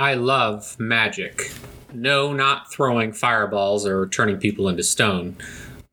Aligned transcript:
I 0.00 0.14
love 0.14 0.80
magic. 0.80 1.52
No, 1.92 2.32
not 2.32 2.72
throwing 2.72 3.12
fireballs 3.12 3.86
or 3.86 4.08
turning 4.08 4.38
people 4.38 4.66
into 4.66 4.82
stone. 4.82 5.36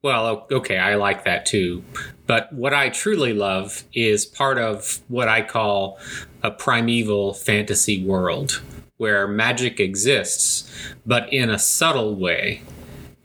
Well, 0.01 0.47
okay, 0.49 0.77
I 0.77 0.95
like 0.95 1.25
that 1.25 1.45
too. 1.45 1.83
But 2.25 2.53
what 2.53 2.73
I 2.73 2.87
truly 2.87 3.33
love 3.33 3.83
is 3.91 4.25
part 4.25 4.59
of 4.59 5.01
what 5.09 5.27
I 5.27 5.41
call 5.41 5.99
a 6.41 6.51
primeval 6.51 7.33
fantasy 7.33 8.01
world 8.01 8.61
where 8.95 9.27
magic 9.27 9.81
exists, 9.81 10.71
but 11.05 11.31
in 11.33 11.49
a 11.49 11.59
subtle 11.59 12.15
way. 12.15 12.61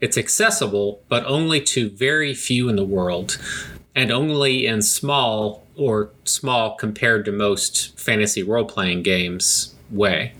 It's 0.01 0.17
accessible, 0.17 1.01
but 1.07 1.23
only 1.23 1.61
to 1.61 1.89
very 1.91 2.33
few 2.33 2.67
in 2.67 2.75
the 2.75 2.83
world, 2.83 3.37
and 3.95 4.11
only 4.11 4.65
in 4.65 4.81
small 4.81 5.65
or 5.77 6.09
small 6.25 6.75
compared 6.75 7.23
to 7.23 7.31
most 7.31 7.97
fantasy 7.97 8.43
role 8.43 8.65
playing 8.65 9.03
games 9.03 9.75
way. 9.89 10.33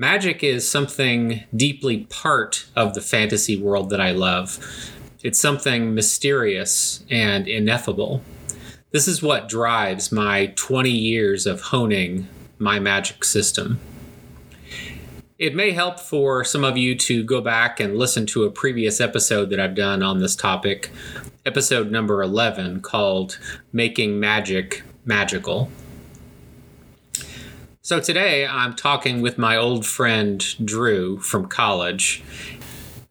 Magic 0.00 0.44
is 0.44 0.70
something 0.70 1.42
deeply 1.56 2.04
part 2.04 2.66
of 2.76 2.94
the 2.94 3.00
fantasy 3.00 3.60
world 3.60 3.90
that 3.90 4.00
I 4.00 4.12
love. 4.12 4.56
It's 5.24 5.40
something 5.40 5.92
mysterious 5.92 7.02
and 7.10 7.48
ineffable. 7.48 8.22
This 8.92 9.08
is 9.08 9.24
what 9.24 9.48
drives 9.48 10.12
my 10.12 10.52
20 10.54 10.88
years 10.88 11.46
of 11.46 11.60
honing 11.62 12.28
my 12.60 12.78
magic 12.78 13.24
system. 13.24 13.80
It 15.36 15.56
may 15.56 15.72
help 15.72 15.98
for 15.98 16.44
some 16.44 16.62
of 16.62 16.76
you 16.76 16.94
to 16.98 17.24
go 17.24 17.40
back 17.40 17.80
and 17.80 17.98
listen 17.98 18.24
to 18.26 18.44
a 18.44 18.52
previous 18.52 19.00
episode 19.00 19.50
that 19.50 19.58
I've 19.58 19.74
done 19.74 20.04
on 20.04 20.20
this 20.20 20.36
topic, 20.36 20.92
episode 21.44 21.90
number 21.90 22.22
11, 22.22 22.82
called 22.82 23.40
Making 23.72 24.20
Magic 24.20 24.84
Magical. 25.04 25.68
So 27.88 27.98
today 28.00 28.46
I'm 28.46 28.74
talking 28.74 29.22
with 29.22 29.38
my 29.38 29.56
old 29.56 29.86
friend 29.86 30.44
Drew 30.62 31.20
from 31.20 31.48
college. 31.48 32.22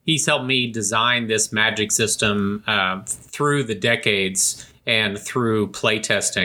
He's 0.05 0.27
helped 0.27 0.45
me 0.45 0.71
design 0.71 1.25
this 1.25 1.51
magic 1.51 1.91
system 1.91 2.63
uh, 2.67 3.01
through 3.07 3.63
the 3.63 3.73
decades 3.73 4.71
and 4.85 5.17
through 5.17 5.69
playtesting. 5.69 6.43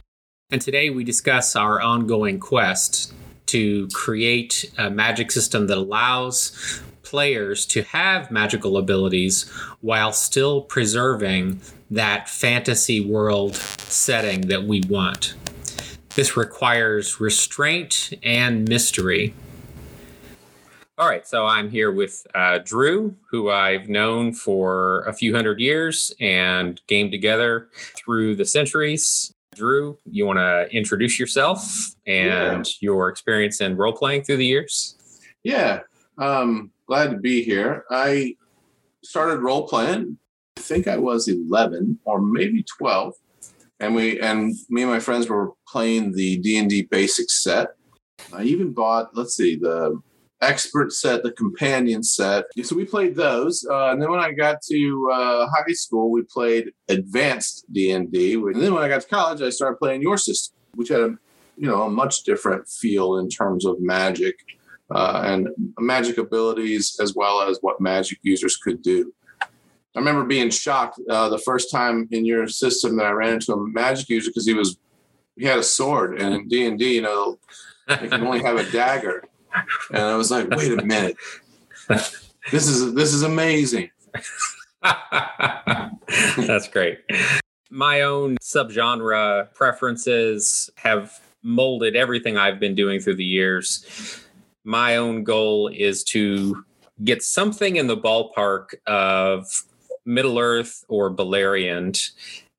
And 0.51 0.63
today 0.63 0.89
we 0.89 1.05
discuss 1.05 1.55
our 1.55 1.79
ongoing 1.83 2.41
quest 2.41 3.13
to 3.49 3.87
create 3.89 4.73
a 4.79 4.89
magic 4.89 5.31
system 5.31 5.67
that 5.67 5.77
allows 5.77 6.81
players 7.03 7.67
to 7.67 7.83
have 7.83 8.31
magical 8.31 8.79
abilities 8.79 9.47
while 9.83 10.15
still 10.15 10.63
preserving 10.63 11.61
that 11.91 12.31
fantasy 12.31 12.99
world 12.99 13.57
setting 13.57 14.47
that 14.49 14.65
we 14.65 14.81
want. 14.89 15.35
This 16.15 16.37
requires 16.37 17.21
restraint 17.21 18.13
and 18.23 18.69
mystery. 18.69 19.35
All 20.99 21.09
right, 21.09 21.27
so 21.27 21.47
I'm 21.47 21.71
here 21.71 21.91
with 21.91 22.27
uh, 22.35 22.59
Drew, 22.59 23.17
who 23.31 23.51
I've 23.51 23.89
known 23.89 24.35
for 24.35 25.01
a 25.05 25.15
few 25.15 25.35
hundred 25.35 25.59
years 25.59 26.13
and 26.21 26.79
gamed 26.87 27.13
together 27.13 27.69
through 27.97 28.37
the 28.37 28.45
centuries. 28.45 29.33
Drew, 29.55 29.99
you 30.05 30.27
want 30.27 30.39
to 30.39 30.69
introduce 30.71 31.19
yourself 31.19 31.95
and 32.07 32.67
yeah. 32.67 32.73
your 32.81 33.09
experience 33.09 33.63
in 33.63 33.77
role 33.77 33.95
playing 33.95 34.25
through 34.25 34.37
the 34.37 34.47
years? 34.47 34.97
Yeah, 35.43 35.81
um, 36.19 36.73
glad 36.87 37.11
to 37.11 37.17
be 37.17 37.43
here. 37.43 37.85
I 37.91 38.37
started 39.03 39.41
role 39.41 39.67
playing. 39.67 40.19
I 40.59 40.61
think 40.61 40.89
I 40.89 40.99
was 40.99 41.27
11 41.27 42.01
or 42.05 42.21
maybe 42.21 42.65
12, 42.79 43.15
and 43.83 43.95
we 43.95 44.21
and 44.21 44.55
me 44.71 44.83
and 44.83 44.91
my 44.91 45.01
friends 45.01 45.29
were 45.29 45.53
playing 45.67 46.13
the 46.13 46.39
D 46.39 46.57
and 46.57 46.71
D 46.71 46.83
basic 46.83 47.29
set. 47.31 47.75
I 48.33 48.45
even 48.45 48.73
bought, 48.73 49.15
let's 49.17 49.37
see, 49.37 49.57
the 49.57 50.01
expert 50.41 50.93
set, 50.93 51.23
the 51.23 51.33
companion 51.33 52.03
set. 52.03 52.45
So 52.63 52.77
we 52.77 52.85
played 52.85 53.17
those, 53.17 53.67
uh, 53.69 53.91
and 53.91 54.01
then 54.01 54.11
when 54.11 54.21
I 54.21 54.33
got 54.33 54.63
to 54.71 55.11
uh, 55.13 55.49
high 55.49 55.73
school, 55.73 56.11
we 56.11 56.23
played 56.23 56.71
advanced 56.89 57.65
D 57.73 57.91
and 57.91 58.11
D. 58.11 58.35
And 58.35 58.63
then 58.63 58.73
when 58.73 58.85
I 58.85 58.89
got 58.89 59.03
to 59.03 59.09
college, 59.09 59.43
I 59.43 59.51
started 59.51 59.79
playing 59.79 60.03
your 60.03 60.17
system, 60.17 60.57
which 60.75 60.89
had 60.89 61.01
a 61.01 61.19
you 61.57 61.69
know 61.69 61.83
a 61.83 61.91
much 61.91 62.23
different 62.23 62.69
feel 62.69 63.19
in 63.19 63.29
terms 63.29 63.67
of 63.67 63.81
magic 63.81 64.37
uh, 64.95 65.23
and 65.27 65.49
magic 65.81 66.19
abilities, 66.19 66.97
as 67.01 67.15
well 67.17 67.43
as 67.43 67.59
what 67.63 67.81
magic 67.81 68.19
users 68.23 68.57
could 68.57 68.81
do. 68.81 69.13
I 69.95 69.99
remember 69.99 70.25
being 70.25 70.51
shocked 70.51 71.01
uh, 71.09 71.29
the 71.29 71.39
first 71.39 71.71
time 71.71 72.09
in 72.13 72.25
your 72.25 72.49
system 72.49 72.97
that 72.97 73.07
I 73.07 73.11
ran 73.11 73.35
into 73.35 73.53
a 73.53 73.69
magic 73.69 74.09
user 74.09 74.31
because 74.31 74.47
he 74.47 74.55
was 74.55 74.77
he 75.37 75.45
had 75.47 75.59
a 75.59 75.63
sword, 75.63 76.21
and 76.21 76.35
in 76.35 76.49
D 76.49 76.67
and 76.67 76.79
D, 76.79 76.95
you 76.95 77.03
know, 77.03 77.39
they 77.89 78.09
can 78.09 78.27
only 78.27 78.43
have 78.43 78.57
a 78.57 78.71
dagger 78.71 79.25
and 79.91 80.03
I 80.03 80.17
was 80.17 80.31
like, 80.31 80.49
wait 80.51 80.79
a 80.79 80.85
minute, 80.85 81.17
this 81.89 82.69
is 82.69 82.95
this 82.95 83.13
is 83.13 83.23
amazing. 83.23 83.91
That's 84.83 86.69
great. 86.69 87.01
My 87.71 88.03
own 88.03 88.37
subgenre 88.43 89.53
preferences 89.55 90.71
have 90.77 91.19
molded 91.43 91.97
everything 91.97 92.37
I've 92.37 92.61
been 92.61 92.75
doing 92.75 93.01
through 93.01 93.17
the 93.17 93.25
years. 93.25 94.21
My 94.65 94.97
own 94.97 95.25
goal 95.25 95.69
is 95.69 96.05
to 96.05 96.65
get 97.03 97.23
something 97.23 97.77
in 97.77 97.87
the 97.87 97.97
ballpark 97.97 98.75
of 98.87 99.47
Middle 100.05 100.39
Earth 100.39 100.85
or 100.89 101.11
Beleriand, 101.11 102.11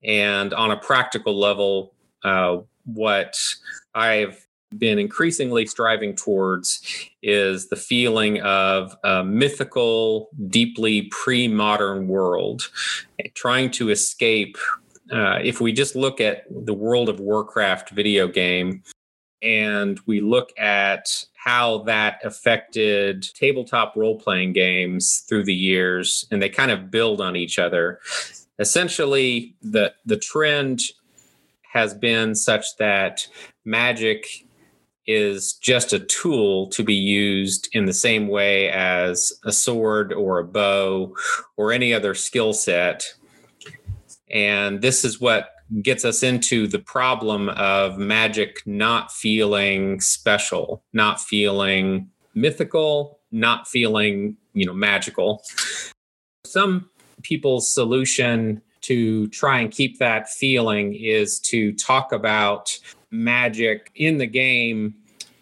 and 0.04 0.54
on 0.54 0.72
a 0.72 0.78
practical 0.78 1.38
level, 1.38 1.94
uh, 2.24 2.58
what 2.86 3.38
I've 3.96 4.46
been 4.78 5.00
increasingly 5.00 5.66
striving 5.66 6.16
towards 6.16 6.82
is 7.22 7.70
the 7.70 7.76
feeling 7.76 8.42
of 8.42 8.96
a 9.04 9.24
mythical, 9.24 10.30
deeply 10.48 11.04
pre 11.04 11.48
modern 11.48 12.08
world, 12.08 12.70
trying 13.36 13.72
to 13.72 13.90
escape. 13.90 14.58
Uh, 15.12 15.38
if 15.44 15.62
we 15.62 15.72
just 15.72 15.96
look 15.96 16.20
at 16.22 16.44
the 16.50 16.74
World 16.74 17.10
of 17.10 17.20
Warcraft 17.20 17.92
video 17.92 18.28
game 18.28 18.84
and 19.42 20.00
we 20.06 20.22
look 20.22 20.58
at 20.58 21.26
how 21.44 21.80
that 21.80 22.20
affected 22.24 23.22
tabletop 23.36 23.94
role 23.98 24.18
playing 24.18 24.54
games 24.54 25.26
through 25.28 25.44
the 25.44 25.54
years, 25.54 26.26
and 26.32 26.42
they 26.42 26.48
kind 26.48 26.72
of 26.72 26.90
build 26.90 27.20
on 27.20 27.36
each 27.36 27.60
other. 27.60 28.00
Essentially, 28.60 29.54
the, 29.62 29.94
the 30.06 30.16
trend 30.16 30.80
has 31.74 31.94
been 31.94 32.34
such 32.34 32.78
that 32.78 33.28
magic 33.66 34.46
is 35.06 35.54
just 35.54 35.92
a 35.92 36.00
tool 36.00 36.68
to 36.68 36.82
be 36.82 36.94
used 36.94 37.68
in 37.74 37.86
the 37.86 37.94
same 37.94 38.30
way 38.30 38.70
as 38.70 39.34
a 39.44 39.52
sword 39.52 40.14
or 40.14 40.40
a 40.40 40.46
bow 40.46 41.14
or 41.58 41.74
any 41.74 41.94
other 41.94 42.16
skill 42.16 42.54
set. 42.54 43.04
And 44.32 44.82
this 44.82 45.04
is 45.04 45.20
what 45.20 45.50
gets 45.82 46.06
us 46.06 46.24
into 46.24 46.68
the 46.68 46.80
problem 46.80 47.50
of 47.50 47.98
magic 47.98 48.62
not 48.66 49.12
feeling 49.12 50.00
special, 50.00 50.84
not 50.94 51.20
feeling 51.20 52.10
mythical, 52.36 53.20
not 53.32 53.68
feeling, 53.68 54.38
you 54.54 54.66
know, 54.66 54.74
magical. 54.74 55.44
Some 56.46 56.90
people's 57.24 57.74
solution 57.74 58.62
to 58.82 59.28
try 59.30 59.60
and 59.60 59.72
keep 59.72 59.98
that 60.00 60.30
feeling 60.30 60.94
is 60.94 61.40
to 61.40 61.72
talk 61.74 62.12
about 62.12 62.78
magic 63.12 63.92
in 63.96 64.18
the 64.18 64.28
game 64.28 64.94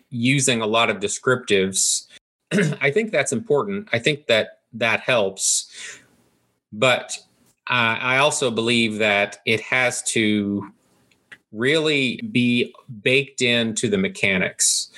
using 0.09 0.61
a 0.61 0.67
lot 0.67 0.89
of 0.89 0.97
descriptives. 0.97 2.07
I 2.81 2.91
think 2.91 3.11
that's 3.11 3.31
important. 3.33 3.89
I 3.91 3.99
think 3.99 4.27
that 4.27 4.59
that 4.73 4.99
helps. 5.01 5.71
But 6.71 7.17
I 7.67 8.17
also 8.17 8.51
believe 8.51 8.97
that 8.97 9.37
it 9.45 9.61
has 9.61 10.01
to 10.13 10.71
really 11.51 12.19
be 12.31 12.73
baked 13.01 13.41
into 13.41 13.89
the 13.89 13.97
mechanics. 13.97 14.89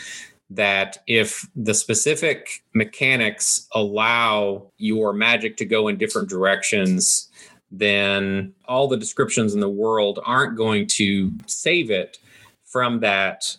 That 0.50 1.00
if 1.08 1.48
the 1.56 1.74
specific 1.74 2.64
mechanics 2.76 3.68
allow 3.74 4.72
your 4.78 5.14
magic 5.14 5.58
to 5.58 5.66
go 5.66 5.88
in 5.88 5.98
different 5.98 6.30
directions, 6.30 7.30
then 7.72 8.54
all 8.66 8.88
the 8.88 8.98
descriptions 8.98 9.56
in 9.56 9.60
the 9.60 9.70
world 9.70 10.20
aren't 10.24 10.56
going 10.56 10.86
to 10.88 11.32
save 11.48 11.90
it 11.90 12.20
from 12.66 13.00
that. 13.00 13.58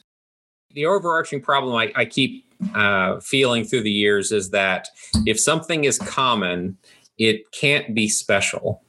The 0.73 0.87
overarching 0.87 1.41
problem 1.41 1.75
I, 1.75 1.93
I 1.97 2.05
keep 2.05 2.45
uh, 2.75 3.19
feeling 3.21 3.65
through 3.65 3.83
the 3.83 3.91
years 3.91 4.31
is 4.31 4.51
that 4.51 4.89
if 5.27 5.39
something 5.41 5.85
is 5.85 5.99
common, 5.99 6.79
it 7.19 7.51
can't 7.51 7.93
be 7.95 8.09
special. 8.09 8.84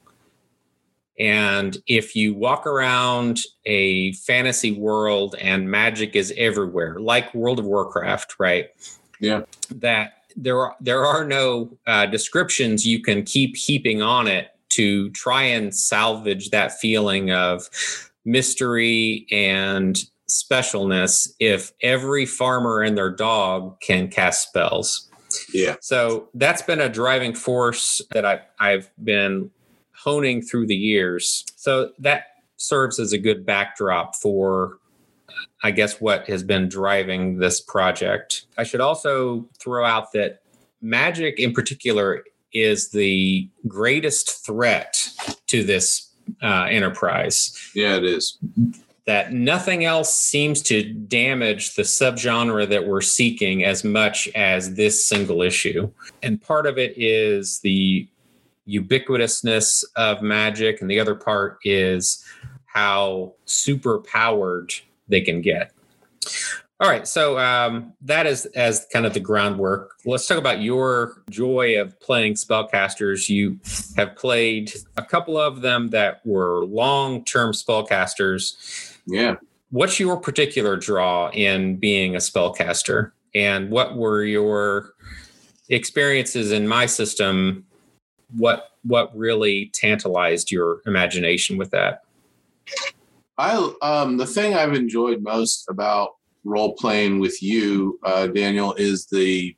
And 1.18 1.76
if 1.86 2.14
you 2.14 2.34
walk 2.34 2.66
around 2.66 3.40
a 3.64 4.12
fantasy 4.12 4.72
world 4.72 5.34
and 5.40 5.70
magic 5.70 6.14
is 6.14 6.32
everywhere, 6.36 6.98
like 6.98 7.34
World 7.34 7.58
of 7.58 7.64
Warcraft, 7.64 8.36
right? 8.38 8.68
Yeah. 9.20 9.42
That 9.74 10.12
there 10.36 10.58
are 10.60 10.76
there 10.80 11.06
are 11.06 11.24
no 11.24 11.78
uh, 11.86 12.06
descriptions 12.06 12.86
you 12.86 13.00
can 13.02 13.22
keep 13.22 13.56
heaping 13.56 14.02
on 14.02 14.26
it 14.26 14.48
to 14.70 15.10
try 15.10 15.42
and 15.42 15.74
salvage 15.74 16.50
that 16.50 16.78
feeling 16.78 17.30
of 17.30 17.68
mystery 18.26 19.26
and 19.30 20.04
specialness 20.28 21.30
if 21.38 21.72
every 21.82 22.26
farmer 22.26 22.82
and 22.82 22.98
their 22.98 23.10
dog 23.10 23.80
can 23.80 24.08
cast 24.08 24.48
spells. 24.48 25.08
Yeah. 25.52 25.76
So 25.80 26.28
that's 26.34 26.62
been 26.62 26.80
a 26.80 26.88
driving 26.88 27.34
force 27.34 28.00
that 28.12 28.24
I, 28.24 28.40
I've 28.58 28.90
been 29.02 29.50
honing 30.06 30.40
through 30.40 30.68
the 30.68 30.76
years. 30.76 31.44
So 31.56 31.90
that 31.98 32.26
serves 32.56 33.00
as 33.00 33.12
a 33.12 33.18
good 33.18 33.44
backdrop 33.44 34.14
for, 34.14 34.78
I 35.64 35.72
guess, 35.72 36.00
what 36.00 36.26
has 36.28 36.44
been 36.44 36.68
driving 36.68 37.38
this 37.38 37.60
project. 37.60 38.46
I 38.56 38.62
should 38.62 38.80
also 38.80 39.48
throw 39.58 39.84
out 39.84 40.12
that 40.12 40.42
magic 40.80 41.40
in 41.40 41.52
particular 41.52 42.22
is 42.54 42.90
the 42.90 43.50
greatest 43.66 44.46
threat 44.46 44.96
to 45.48 45.64
this 45.64 46.12
uh, 46.40 46.66
enterprise. 46.70 47.52
Yeah, 47.74 47.96
it 47.96 48.04
is. 48.04 48.38
That 49.06 49.32
nothing 49.32 49.84
else 49.84 50.16
seems 50.16 50.62
to 50.62 50.92
damage 50.92 51.74
the 51.74 51.82
subgenre 51.82 52.68
that 52.68 52.86
we're 52.86 53.00
seeking 53.00 53.64
as 53.64 53.84
much 53.84 54.28
as 54.34 54.74
this 54.74 55.06
single 55.06 55.42
issue. 55.42 55.90
And 56.22 56.40
part 56.40 56.66
of 56.66 56.78
it 56.78 56.94
is 56.96 57.60
the 57.60 58.08
ubiquitousness 58.68 59.84
of 59.96 60.22
magic, 60.22 60.80
and 60.80 60.90
the 60.90 61.00
other 61.00 61.14
part 61.14 61.58
is 61.64 62.24
how 62.66 63.34
super 63.44 64.00
powered 64.00 64.72
they 65.08 65.20
can 65.20 65.40
get. 65.40 65.72
All 66.78 66.90
right, 66.90 67.08
so 67.08 67.38
um, 67.38 67.94
that 68.02 68.26
is 68.26 68.44
as 68.46 68.86
kind 68.92 69.06
of 69.06 69.14
the 69.14 69.20
groundwork. 69.20 69.92
Let's 70.04 70.26
talk 70.26 70.36
about 70.36 70.60
your 70.60 71.22
joy 71.30 71.80
of 71.80 71.98
playing 72.00 72.34
spellcasters. 72.34 73.30
You 73.30 73.58
have 73.96 74.14
played 74.14 74.74
a 74.98 75.02
couple 75.02 75.38
of 75.38 75.62
them 75.62 75.88
that 75.90 76.20
were 76.26 76.66
long-term 76.66 77.52
spellcasters. 77.52 78.94
Yeah. 79.06 79.36
What's 79.70 79.98
your 79.98 80.18
particular 80.18 80.76
draw 80.76 81.30
in 81.30 81.76
being 81.76 82.14
a 82.14 82.18
spellcaster, 82.18 83.12
and 83.34 83.70
what 83.70 83.96
were 83.96 84.22
your 84.24 84.92
experiences 85.70 86.52
in 86.52 86.68
my 86.68 86.86
system? 86.86 87.64
What 88.34 88.70
what 88.82 89.16
really 89.16 89.70
tantalized 89.72 90.50
your 90.50 90.80
imagination 90.86 91.56
with 91.56 91.70
that? 91.70 92.02
I 93.38 93.72
um 93.82 94.16
the 94.16 94.26
thing 94.26 94.54
I've 94.54 94.74
enjoyed 94.74 95.22
most 95.22 95.66
about 95.68 96.16
role 96.44 96.74
playing 96.74 97.18
with 97.18 97.42
you, 97.42 97.98
uh, 98.04 98.28
Daniel, 98.28 98.72
is 98.74 99.06
the 99.06 99.54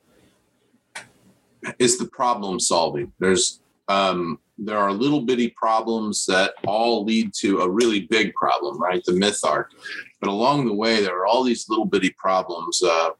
is 1.78 1.98
the 1.98 2.06
problem 2.06 2.58
solving. 2.58 3.12
There's 3.18 3.60
um, 3.88 4.38
there 4.58 4.78
are 4.78 4.92
little 4.92 5.22
bitty 5.22 5.50
problems 5.50 6.26
that 6.26 6.54
all 6.66 7.04
lead 7.04 7.32
to 7.34 7.60
a 7.60 7.70
really 7.70 8.00
big 8.00 8.34
problem, 8.34 8.78
right? 8.78 9.02
The 9.04 9.12
myth 9.12 9.40
arc. 9.44 9.72
But 10.20 10.30
along 10.30 10.66
the 10.66 10.74
way, 10.74 11.00
there 11.00 11.16
are 11.18 11.26
all 11.26 11.44
these 11.44 11.68
little 11.68 11.84
bitty 11.84 12.10
problems. 12.18 12.82
Uh, 12.82 13.10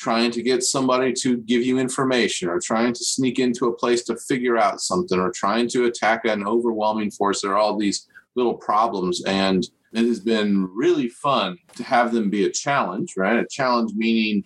trying 0.00 0.30
to 0.30 0.42
get 0.42 0.62
somebody 0.62 1.12
to 1.12 1.36
give 1.38 1.62
you 1.62 1.78
information 1.78 2.48
or 2.48 2.58
trying 2.58 2.92
to 2.92 3.04
sneak 3.04 3.38
into 3.38 3.66
a 3.66 3.76
place 3.76 4.02
to 4.02 4.16
figure 4.16 4.56
out 4.56 4.80
something 4.80 5.20
or 5.20 5.30
trying 5.30 5.68
to 5.68 5.84
attack 5.84 6.24
an 6.24 6.46
overwhelming 6.46 7.10
force 7.10 7.42
there 7.42 7.52
are 7.52 7.58
all 7.58 7.76
these 7.76 8.08
little 8.34 8.54
problems 8.54 9.22
and 9.24 9.68
it 9.92 10.06
has 10.06 10.20
been 10.20 10.68
really 10.72 11.08
fun 11.08 11.58
to 11.76 11.82
have 11.82 12.12
them 12.12 12.30
be 12.30 12.44
a 12.44 12.50
challenge, 12.50 13.14
right? 13.16 13.38
A 13.38 13.46
challenge 13.50 13.92
meaning 13.94 14.44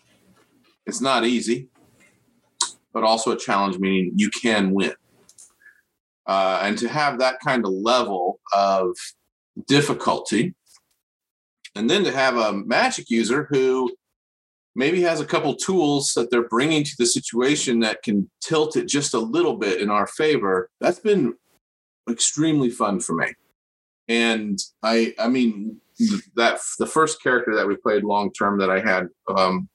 it's 0.86 1.00
not 1.00 1.24
easy, 1.24 1.68
but 2.92 3.04
also 3.04 3.32
a 3.32 3.38
challenge 3.38 3.78
meaning 3.78 4.12
you 4.16 4.30
can 4.30 4.72
win. 4.72 4.94
Uh, 6.26 6.60
and 6.62 6.78
to 6.78 6.88
have 6.88 7.18
that 7.18 7.40
kind 7.44 7.66
of 7.66 7.72
level 7.72 8.40
of 8.54 8.96
difficulty, 9.66 10.54
and 11.74 11.90
then 11.90 12.04
to 12.04 12.12
have 12.12 12.36
a 12.38 12.52
magic 12.52 13.10
user 13.10 13.46
who 13.50 13.94
maybe 14.74 15.02
has 15.02 15.20
a 15.20 15.26
couple 15.26 15.54
tools 15.54 16.12
that 16.14 16.30
they're 16.30 16.48
bringing 16.48 16.84
to 16.84 16.94
the 16.98 17.06
situation 17.06 17.80
that 17.80 18.02
can 18.02 18.30
tilt 18.40 18.76
it 18.76 18.88
just 18.88 19.14
a 19.14 19.18
little 19.18 19.56
bit 19.56 19.80
in 19.80 19.90
our 19.90 20.06
favor, 20.06 20.70
that's 20.80 20.98
been 20.98 21.34
extremely 22.10 22.70
fun 22.70 23.00
for 23.00 23.14
me. 23.14 23.32
And 24.08 24.58
I 24.82 25.14
I 25.18 25.28
mean 25.28 25.80
that 26.36 26.60
the 26.78 26.86
first 26.86 27.22
character 27.22 27.54
that 27.54 27.66
we 27.66 27.76
played 27.76 28.04
long 28.04 28.32
term 28.32 28.58
that 28.58 28.70
I 28.70 28.80
had 28.80 29.08
um 29.28 29.68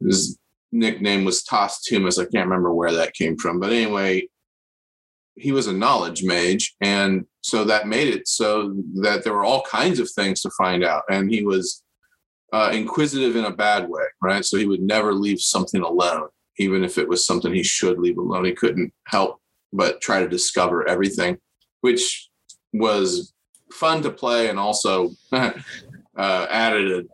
his 0.00 0.38
nickname 0.70 1.24
was 1.24 1.42
Toss 1.42 1.80
Tumas. 1.88 2.18
I 2.18 2.30
can't 2.30 2.46
remember 2.46 2.74
where 2.74 2.92
that 2.92 3.14
came 3.14 3.36
from, 3.36 3.58
but 3.58 3.72
anyway, 3.72 4.28
he 5.36 5.50
was 5.52 5.66
a 5.66 5.72
knowledge 5.72 6.22
mage, 6.22 6.74
and 6.80 7.24
so 7.40 7.64
that 7.64 7.88
made 7.88 8.08
it 8.08 8.28
so 8.28 8.74
that 9.02 9.24
there 9.24 9.32
were 9.32 9.44
all 9.44 9.62
kinds 9.62 9.98
of 9.98 10.10
things 10.10 10.42
to 10.42 10.50
find 10.50 10.84
out, 10.84 11.02
and 11.10 11.30
he 11.30 11.44
was 11.44 11.83
uh, 12.52 12.70
inquisitive 12.72 13.36
in 13.36 13.44
a 13.44 13.50
bad 13.50 13.88
way, 13.88 14.04
right? 14.22 14.44
So 14.44 14.56
he 14.56 14.66
would 14.66 14.82
never 14.82 15.12
leave 15.12 15.40
something 15.40 15.82
alone, 15.82 16.28
even 16.58 16.84
if 16.84 16.98
it 16.98 17.08
was 17.08 17.26
something 17.26 17.52
he 17.52 17.62
should 17.62 17.98
leave 17.98 18.18
alone. 18.18 18.44
He 18.44 18.52
couldn't 18.52 18.92
help 19.06 19.40
but 19.72 20.00
try 20.00 20.20
to 20.20 20.28
discover 20.28 20.88
everything, 20.88 21.38
which 21.80 22.28
was 22.72 23.32
fun 23.72 24.02
to 24.02 24.10
play 24.10 24.48
and 24.48 24.58
also 24.58 25.10
uh, 25.32 25.52
added 26.16 26.92
a 26.92 27.04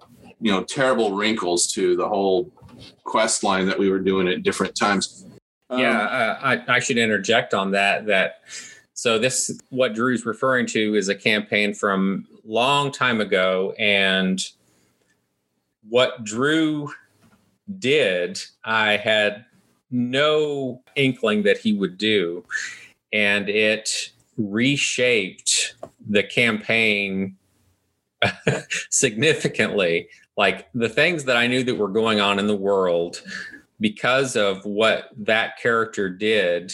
you 0.40 0.50
know 0.50 0.64
terrible 0.64 1.12
wrinkles 1.12 1.66
to 1.68 1.96
the 1.96 2.08
whole 2.08 2.50
quest 3.04 3.42
line 3.44 3.66
that 3.66 3.78
we 3.78 3.90
were 3.90 3.98
doing 3.98 4.28
at 4.28 4.42
different 4.42 4.74
times. 4.74 5.26
Yeah, 5.70 6.00
um, 6.00 6.08
uh, 6.08 6.36
I, 6.42 6.76
I 6.76 6.78
should 6.80 6.98
interject 6.98 7.54
on 7.54 7.70
that. 7.72 8.06
That 8.06 8.42
so 8.94 9.18
this 9.18 9.60
what 9.70 9.94
Drew's 9.94 10.26
referring 10.26 10.66
to 10.66 10.94
is 10.94 11.08
a 11.08 11.14
campaign 11.14 11.74
from 11.74 12.26
long 12.44 12.90
time 12.90 13.20
ago, 13.20 13.74
and 13.78 14.40
what 15.88 16.24
Drew 16.24 16.90
did, 17.78 18.40
I 18.64 18.96
had 18.96 19.44
no 19.90 20.82
inkling 20.96 21.42
that 21.44 21.58
he 21.58 21.72
would 21.72 21.98
do, 21.98 22.44
and 23.12 23.48
it 23.48 24.12
reshaped 24.36 25.74
the 26.08 26.22
campaign 26.22 27.36
significantly. 28.90 30.08
Like 30.36 30.68
the 30.74 30.88
things 30.88 31.24
that 31.24 31.36
I 31.36 31.46
knew 31.46 31.62
that 31.64 31.76
were 31.76 31.88
going 31.88 32.20
on 32.20 32.38
in 32.38 32.46
the 32.46 32.56
world 32.56 33.22
because 33.80 34.36
of 34.36 34.64
what 34.64 35.10
that 35.16 35.58
character 35.58 36.08
did 36.08 36.72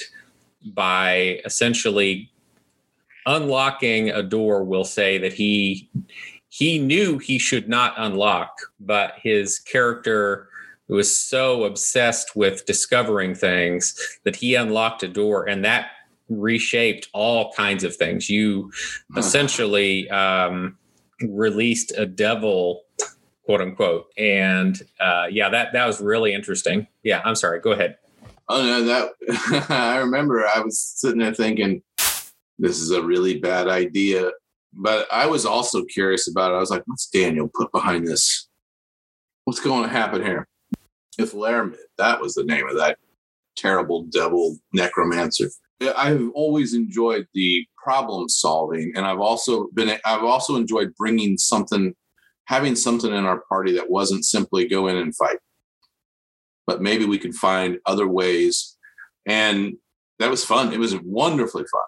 by 0.74 1.40
essentially 1.44 2.30
unlocking 3.26 4.10
a 4.10 4.22
door 4.22 4.64
will 4.64 4.84
say 4.84 5.18
that 5.18 5.32
he 5.32 5.88
he 6.56 6.78
knew 6.78 7.18
he 7.18 7.38
should 7.38 7.68
not 7.68 7.94
unlock 7.96 8.58
but 8.80 9.14
his 9.22 9.58
character 9.58 10.48
was 10.88 11.18
so 11.18 11.64
obsessed 11.64 12.36
with 12.36 12.64
discovering 12.64 13.34
things 13.34 14.18
that 14.24 14.36
he 14.36 14.54
unlocked 14.54 15.02
a 15.02 15.08
door 15.08 15.48
and 15.48 15.64
that 15.64 15.90
reshaped 16.28 17.08
all 17.12 17.52
kinds 17.52 17.84
of 17.84 17.96
things. 17.96 18.28
You 18.28 18.70
essentially 19.16 20.08
um, 20.10 20.76
released 21.20 21.92
a 21.96 22.06
devil, 22.06 22.82
quote 23.44 23.60
unquote, 23.60 24.06
and 24.16 24.80
uh, 25.00 25.26
yeah, 25.30 25.48
that 25.48 25.72
that 25.72 25.86
was 25.86 26.00
really 26.00 26.34
interesting. 26.34 26.86
Yeah, 27.02 27.22
I'm 27.24 27.34
sorry. 27.34 27.60
Go 27.60 27.72
ahead. 27.72 27.96
Oh 28.48 28.62
no, 28.62 28.84
that 28.84 29.66
I 29.70 29.98
remember. 29.98 30.46
I 30.46 30.60
was 30.60 30.80
sitting 30.80 31.18
there 31.18 31.34
thinking, 31.34 31.82
this 32.58 32.80
is 32.80 32.90
a 32.90 33.02
really 33.02 33.38
bad 33.38 33.68
idea. 33.68 34.30
But 34.78 35.06
I 35.10 35.26
was 35.26 35.46
also 35.46 35.84
curious 35.84 36.28
about 36.28 36.52
it. 36.52 36.56
I 36.56 36.60
was 36.60 36.70
like, 36.70 36.82
what's 36.86 37.08
Daniel 37.08 37.50
put 37.52 37.72
behind 37.72 38.06
this? 38.06 38.48
What's 39.44 39.60
going 39.60 39.84
to 39.84 39.88
happen 39.88 40.22
here? 40.22 40.46
If 41.18 41.32
Laramid, 41.32 41.78
that 41.96 42.20
was 42.20 42.34
the 42.34 42.44
name 42.44 42.68
of 42.68 42.76
that 42.76 42.98
terrible 43.56 44.02
devil 44.04 44.58
necromancer. 44.72 45.48
I've 45.96 46.30
always 46.34 46.74
enjoyed 46.74 47.26
the 47.34 47.66
problem 47.82 48.28
solving, 48.28 48.92
and 48.96 49.06
I've 49.06 49.20
also 49.20 49.68
been 49.74 49.98
I've 50.04 50.24
also 50.24 50.56
enjoyed 50.56 50.94
bringing 50.96 51.38
something, 51.38 51.94
having 52.46 52.76
something 52.76 53.12
in 53.12 53.24
our 53.24 53.42
party 53.48 53.72
that 53.72 53.90
wasn't 53.90 54.24
simply 54.24 54.68
go 54.68 54.88
in 54.88 54.96
and 54.96 55.14
fight, 55.14 55.38
but 56.66 56.82
maybe 56.82 57.04
we 57.04 57.18
could 57.18 57.34
find 57.34 57.78
other 57.86 58.06
ways, 58.08 58.76
and 59.26 59.74
that 60.18 60.30
was 60.30 60.44
fun. 60.44 60.72
It 60.72 60.78
was 60.78 60.96
wonderfully 61.02 61.64
fun. 61.70 61.82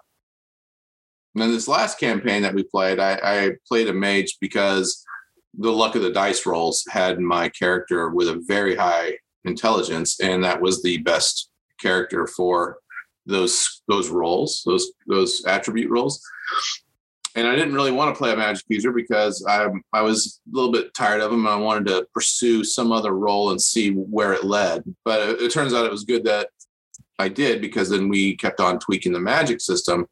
And 1.35 1.43
then 1.43 1.51
this 1.51 1.67
last 1.67 1.99
campaign 1.99 2.41
that 2.41 2.53
we 2.53 2.63
played, 2.63 2.99
I, 2.99 3.19
I 3.23 3.51
played 3.67 3.87
a 3.87 3.93
mage 3.93 4.37
because 4.41 5.05
the 5.57 5.71
luck 5.71 5.95
of 5.95 6.01
the 6.01 6.11
dice 6.11 6.45
rolls 6.45 6.85
had 6.89 7.19
my 7.19 7.49
character 7.49 8.09
with 8.09 8.27
a 8.27 8.43
very 8.47 8.75
high 8.75 9.17
intelligence, 9.45 10.19
and 10.19 10.43
that 10.43 10.61
was 10.61 10.81
the 10.81 10.97
best 10.99 11.49
character 11.79 12.27
for 12.27 12.77
those 13.25 13.81
those 13.87 14.09
roles, 14.09 14.63
those 14.65 14.91
those 15.07 15.43
attribute 15.45 15.89
roles. 15.89 16.21
And 17.35 17.47
I 17.47 17.55
didn't 17.55 17.75
really 17.75 17.91
want 17.91 18.13
to 18.13 18.17
play 18.17 18.33
a 18.33 18.35
magic 18.35 18.65
user 18.69 18.91
because 18.91 19.45
I 19.47 19.67
I 19.93 20.01
was 20.01 20.41
a 20.51 20.55
little 20.55 20.71
bit 20.71 20.93
tired 20.93 21.21
of 21.21 21.31
them 21.31 21.45
and 21.45 21.53
I 21.53 21.57
wanted 21.57 21.87
to 21.87 22.07
pursue 22.13 22.63
some 22.63 22.91
other 22.91 23.11
role 23.11 23.51
and 23.51 23.61
see 23.61 23.91
where 23.91 24.33
it 24.33 24.43
led. 24.43 24.83
But 25.05 25.29
it, 25.29 25.41
it 25.43 25.53
turns 25.53 25.73
out 25.73 25.85
it 25.85 25.91
was 25.91 26.05
good 26.05 26.23
that 26.25 26.49
I 27.19 27.27
did 27.27 27.61
because 27.61 27.89
then 27.89 28.09
we 28.09 28.35
kept 28.35 28.59
on 28.59 28.79
tweaking 28.79 29.13
the 29.13 29.19
magic 29.19 29.61
system 29.61 30.07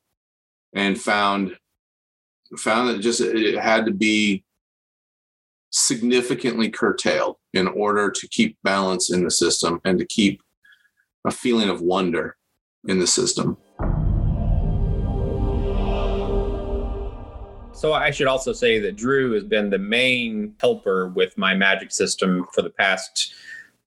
and 0.73 0.99
found 0.99 1.57
found 2.57 2.89
that 2.89 3.01
just 3.01 3.19
it 3.19 3.57
had 3.57 3.85
to 3.85 3.91
be 3.91 4.43
significantly 5.69 6.69
curtailed 6.69 7.35
in 7.53 7.67
order 7.67 8.09
to 8.09 8.27
keep 8.29 8.57
balance 8.63 9.11
in 9.11 9.23
the 9.23 9.31
system 9.31 9.81
and 9.83 9.99
to 9.99 10.05
keep 10.05 10.41
a 11.25 11.31
feeling 11.31 11.69
of 11.69 11.81
wonder 11.81 12.37
in 12.87 12.99
the 12.99 13.07
system. 13.07 13.57
So 17.73 17.93
I 17.93 18.09
should 18.09 18.27
also 18.27 18.53
say 18.53 18.79
that 18.79 18.95
Drew 18.95 19.33
has 19.33 19.43
been 19.43 19.69
the 19.69 19.77
main 19.77 20.55
helper 20.59 21.09
with 21.09 21.37
my 21.37 21.53
magic 21.53 21.91
system 21.91 22.47
for 22.53 22.63
the 22.63 22.71
past 22.71 23.35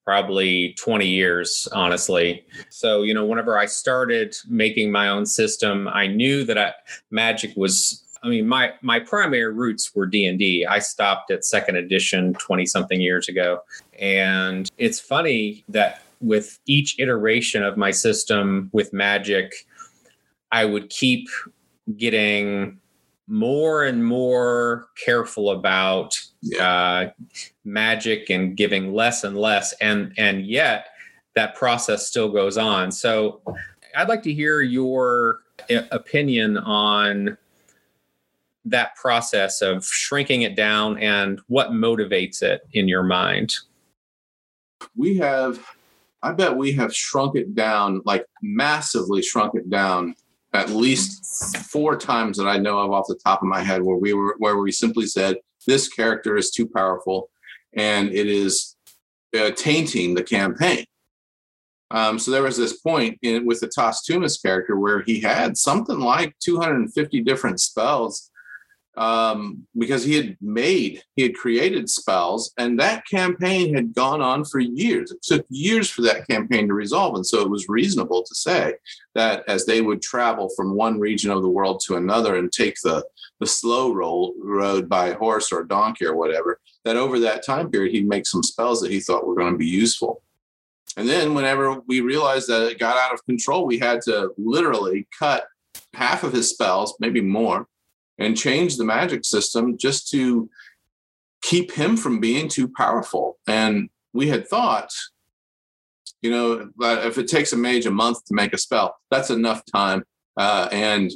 probably 0.04 0.74
20 0.78 1.06
years 1.06 1.68
honestly. 1.72 2.44
So 2.68 3.02
you 3.02 3.14
know 3.14 3.24
whenever 3.24 3.58
i 3.58 3.66
started 3.66 4.34
making 4.48 4.90
my 4.92 5.08
own 5.08 5.26
system 5.26 5.88
i 5.88 6.06
knew 6.06 6.44
that 6.44 6.58
I, 6.58 6.72
magic 7.10 7.52
was 7.56 8.04
i 8.22 8.28
mean 8.28 8.46
my 8.46 8.72
my 8.82 8.98
primary 9.00 9.52
roots 9.52 9.94
were 9.94 10.06
d&d 10.06 10.66
i 10.66 10.78
stopped 10.78 11.30
at 11.30 11.44
second 11.44 11.76
edition 11.76 12.34
20 12.34 12.66
something 12.66 13.00
years 13.00 13.28
ago. 13.28 13.60
And 13.98 14.70
it's 14.78 15.00
funny 15.00 15.64
that 15.68 16.02
with 16.20 16.58
each 16.66 16.98
iteration 16.98 17.62
of 17.62 17.76
my 17.76 17.90
system 17.90 18.70
with 18.72 18.92
magic 18.92 19.52
i 20.52 20.64
would 20.64 20.90
keep 20.90 21.28
getting 21.96 22.78
more 23.30 23.84
and 23.84 24.04
more 24.04 24.88
careful 25.02 25.50
about 25.50 26.18
uh, 26.60 27.06
magic 27.64 28.28
and 28.28 28.56
giving 28.56 28.92
less 28.92 29.24
and 29.24 29.38
less, 29.38 29.72
and 29.80 30.12
and 30.18 30.44
yet 30.44 30.88
that 31.36 31.54
process 31.54 32.06
still 32.06 32.28
goes 32.28 32.58
on. 32.58 32.90
So, 32.90 33.40
I'd 33.96 34.08
like 34.08 34.24
to 34.24 34.34
hear 34.34 34.60
your 34.60 35.40
uh, 35.70 35.82
opinion 35.92 36.58
on 36.58 37.38
that 38.64 38.96
process 38.96 39.62
of 39.62 39.84
shrinking 39.84 40.42
it 40.42 40.56
down 40.56 40.98
and 40.98 41.40
what 41.46 41.70
motivates 41.70 42.42
it 42.42 42.62
in 42.72 42.88
your 42.88 43.02
mind. 43.02 43.54
We 44.96 45.16
have, 45.18 45.64
I 46.22 46.32
bet 46.32 46.56
we 46.56 46.72
have 46.72 46.94
shrunk 46.94 47.36
it 47.36 47.54
down, 47.54 48.02
like 48.04 48.26
massively 48.42 49.22
shrunk 49.22 49.54
it 49.54 49.70
down 49.70 50.14
at 50.52 50.70
least 50.70 51.56
four 51.70 51.96
times 51.96 52.36
that 52.36 52.48
I 52.48 52.58
know 52.58 52.78
of 52.78 52.90
off 52.90 53.06
the 53.08 53.18
top 53.24 53.42
of 53.42 53.48
my 53.48 53.62
head 53.62 53.82
where 53.82 53.96
we 53.96 54.12
were 54.12 54.34
where 54.38 54.58
we 54.58 54.72
simply 54.72 55.06
said 55.06 55.36
this 55.66 55.88
character 55.88 56.36
is 56.36 56.50
too 56.50 56.66
powerful 56.66 57.30
and 57.74 58.08
it 58.08 58.26
is 58.26 58.76
uh, 59.36 59.50
tainting 59.52 60.14
the 60.14 60.24
campaign. 60.24 60.84
Um, 61.92 62.18
so 62.18 62.30
there 62.30 62.42
was 62.42 62.56
this 62.56 62.80
point 62.80 63.18
in 63.22 63.46
with 63.46 63.60
the 63.60 63.68
Tos 63.68 64.06
Tumas 64.08 64.40
character 64.40 64.78
where 64.78 65.02
he 65.02 65.20
had 65.20 65.56
something 65.56 65.98
like 65.98 66.34
250 66.40 67.22
different 67.22 67.60
spells 67.60 68.29
um, 68.96 69.66
because 69.78 70.04
he 70.04 70.14
had 70.16 70.36
made, 70.40 71.02
he 71.14 71.22
had 71.22 71.34
created 71.34 71.88
spells, 71.88 72.52
and 72.58 72.78
that 72.80 73.06
campaign 73.06 73.74
had 73.74 73.94
gone 73.94 74.20
on 74.20 74.44
for 74.44 74.58
years. 74.58 75.12
It 75.12 75.22
took 75.22 75.46
years 75.48 75.88
for 75.88 76.02
that 76.02 76.26
campaign 76.28 76.68
to 76.68 76.74
resolve. 76.74 77.14
And 77.14 77.26
so 77.26 77.40
it 77.40 77.50
was 77.50 77.68
reasonable 77.68 78.22
to 78.22 78.34
say 78.34 78.74
that 79.14 79.44
as 79.48 79.64
they 79.64 79.80
would 79.80 80.02
travel 80.02 80.50
from 80.56 80.74
one 80.74 80.98
region 80.98 81.30
of 81.30 81.42
the 81.42 81.48
world 81.48 81.80
to 81.86 81.96
another 81.96 82.36
and 82.36 82.52
take 82.52 82.76
the, 82.82 83.04
the 83.38 83.46
slow 83.46 83.92
roll 83.92 84.34
road 84.42 84.88
by 84.88 85.12
horse 85.12 85.52
or 85.52 85.64
donkey 85.64 86.04
or 86.04 86.16
whatever, 86.16 86.60
that 86.84 86.96
over 86.96 87.20
that 87.20 87.44
time 87.44 87.70
period, 87.70 87.92
he'd 87.92 88.08
make 88.08 88.26
some 88.26 88.42
spells 88.42 88.80
that 88.80 88.90
he 88.90 89.00
thought 89.00 89.26
were 89.26 89.36
going 89.36 89.52
to 89.52 89.58
be 89.58 89.66
useful. 89.66 90.22
And 90.96 91.08
then 91.08 91.34
whenever 91.34 91.80
we 91.86 92.00
realized 92.00 92.48
that 92.48 92.68
it 92.70 92.80
got 92.80 92.96
out 92.96 93.14
of 93.14 93.24
control, 93.24 93.66
we 93.66 93.78
had 93.78 94.02
to 94.02 94.32
literally 94.36 95.06
cut 95.16 95.44
half 95.94 96.24
of 96.24 96.32
his 96.32 96.50
spells, 96.50 96.96
maybe 96.98 97.20
more, 97.20 97.66
and 98.20 98.36
change 98.36 98.76
the 98.76 98.84
magic 98.84 99.24
system 99.24 99.76
just 99.78 100.10
to 100.10 100.48
keep 101.42 101.72
him 101.72 101.96
from 101.96 102.20
being 102.20 102.48
too 102.48 102.68
powerful. 102.68 103.38
And 103.46 103.88
we 104.12 104.28
had 104.28 104.46
thought, 104.46 104.92
you 106.20 106.30
know, 106.30 106.70
if 106.78 107.16
it 107.16 107.28
takes 107.28 107.52
a 107.54 107.56
mage 107.56 107.86
a 107.86 107.90
month 107.90 108.24
to 108.26 108.34
make 108.34 108.52
a 108.52 108.58
spell, 108.58 108.98
that's 109.10 109.30
enough 109.30 109.62
time. 109.64 110.04
Uh, 110.36 110.68
and 110.70 111.10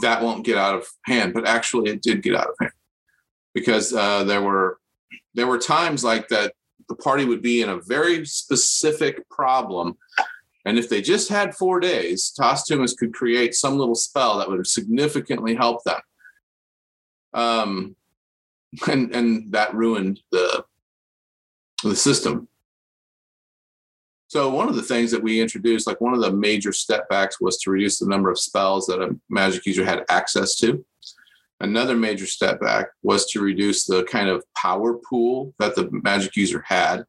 that 0.00 0.22
won't 0.22 0.44
get 0.44 0.56
out 0.56 0.74
of 0.74 0.86
hand. 1.04 1.34
But 1.34 1.46
actually, 1.46 1.90
it 1.90 2.02
did 2.02 2.22
get 2.22 2.34
out 2.34 2.48
of 2.48 2.54
hand 2.58 2.72
because 3.54 3.92
uh, 3.92 4.24
there 4.24 4.42
were 4.42 4.78
there 5.34 5.46
were 5.46 5.58
times 5.58 6.02
like 6.02 6.28
that 6.28 6.54
the 6.88 6.94
party 6.96 7.26
would 7.26 7.42
be 7.42 7.60
in 7.60 7.68
a 7.68 7.80
very 7.80 8.24
specific 8.24 9.28
problem 9.28 9.96
and 10.64 10.78
if 10.78 10.88
they 10.88 11.02
just 11.02 11.28
had 11.28 11.56
four 11.56 11.80
days, 11.80 12.30
Tos 12.30 12.68
Tumas 12.68 12.96
could 12.96 13.12
create 13.12 13.54
some 13.54 13.78
little 13.78 13.96
spell 13.96 14.38
that 14.38 14.48
would 14.48 14.58
have 14.58 14.66
significantly 14.66 15.54
help 15.54 15.82
them 15.82 16.00
um, 17.34 17.96
and 18.86 19.14
and 19.14 19.52
that 19.52 19.74
ruined 19.74 20.20
the 20.30 20.64
the 21.82 21.96
system. 21.96 22.48
So 24.28 24.48
one 24.48 24.68
of 24.68 24.76
the 24.76 24.82
things 24.82 25.10
that 25.10 25.22
we 25.22 25.42
introduced, 25.42 25.86
like 25.86 26.00
one 26.00 26.14
of 26.14 26.22
the 26.22 26.32
major 26.32 26.72
step 26.72 27.06
backs, 27.10 27.38
was 27.38 27.58
to 27.58 27.70
reduce 27.70 27.98
the 27.98 28.08
number 28.08 28.30
of 28.30 28.38
spells 28.38 28.86
that 28.86 29.02
a 29.02 29.14
magic 29.28 29.66
user 29.66 29.84
had 29.84 30.04
access 30.08 30.56
to. 30.56 30.82
Another 31.60 31.94
major 31.96 32.26
step 32.26 32.58
back 32.58 32.88
was 33.02 33.26
to 33.26 33.40
reduce 33.40 33.84
the 33.84 34.04
kind 34.04 34.30
of 34.30 34.42
power 34.56 34.94
pool 34.94 35.54
that 35.58 35.74
the 35.76 35.90
magic 35.92 36.34
user 36.34 36.64
had, 36.66 37.04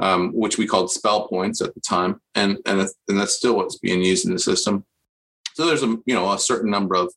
um, 0.00 0.32
which 0.32 0.58
we 0.58 0.66
called 0.66 0.90
spell 0.90 1.28
points 1.28 1.60
at 1.60 1.74
the 1.74 1.80
time, 1.80 2.20
and 2.34 2.58
and 2.66 2.80
and 2.80 3.20
that's 3.20 3.36
still 3.36 3.56
what's 3.56 3.78
being 3.78 4.02
used 4.02 4.26
in 4.26 4.32
the 4.32 4.38
system. 4.38 4.84
So 5.54 5.66
there's 5.66 5.84
a 5.84 5.96
you 6.06 6.14
know 6.14 6.32
a 6.32 6.38
certain 6.38 6.70
number 6.70 6.96
of 6.96 7.14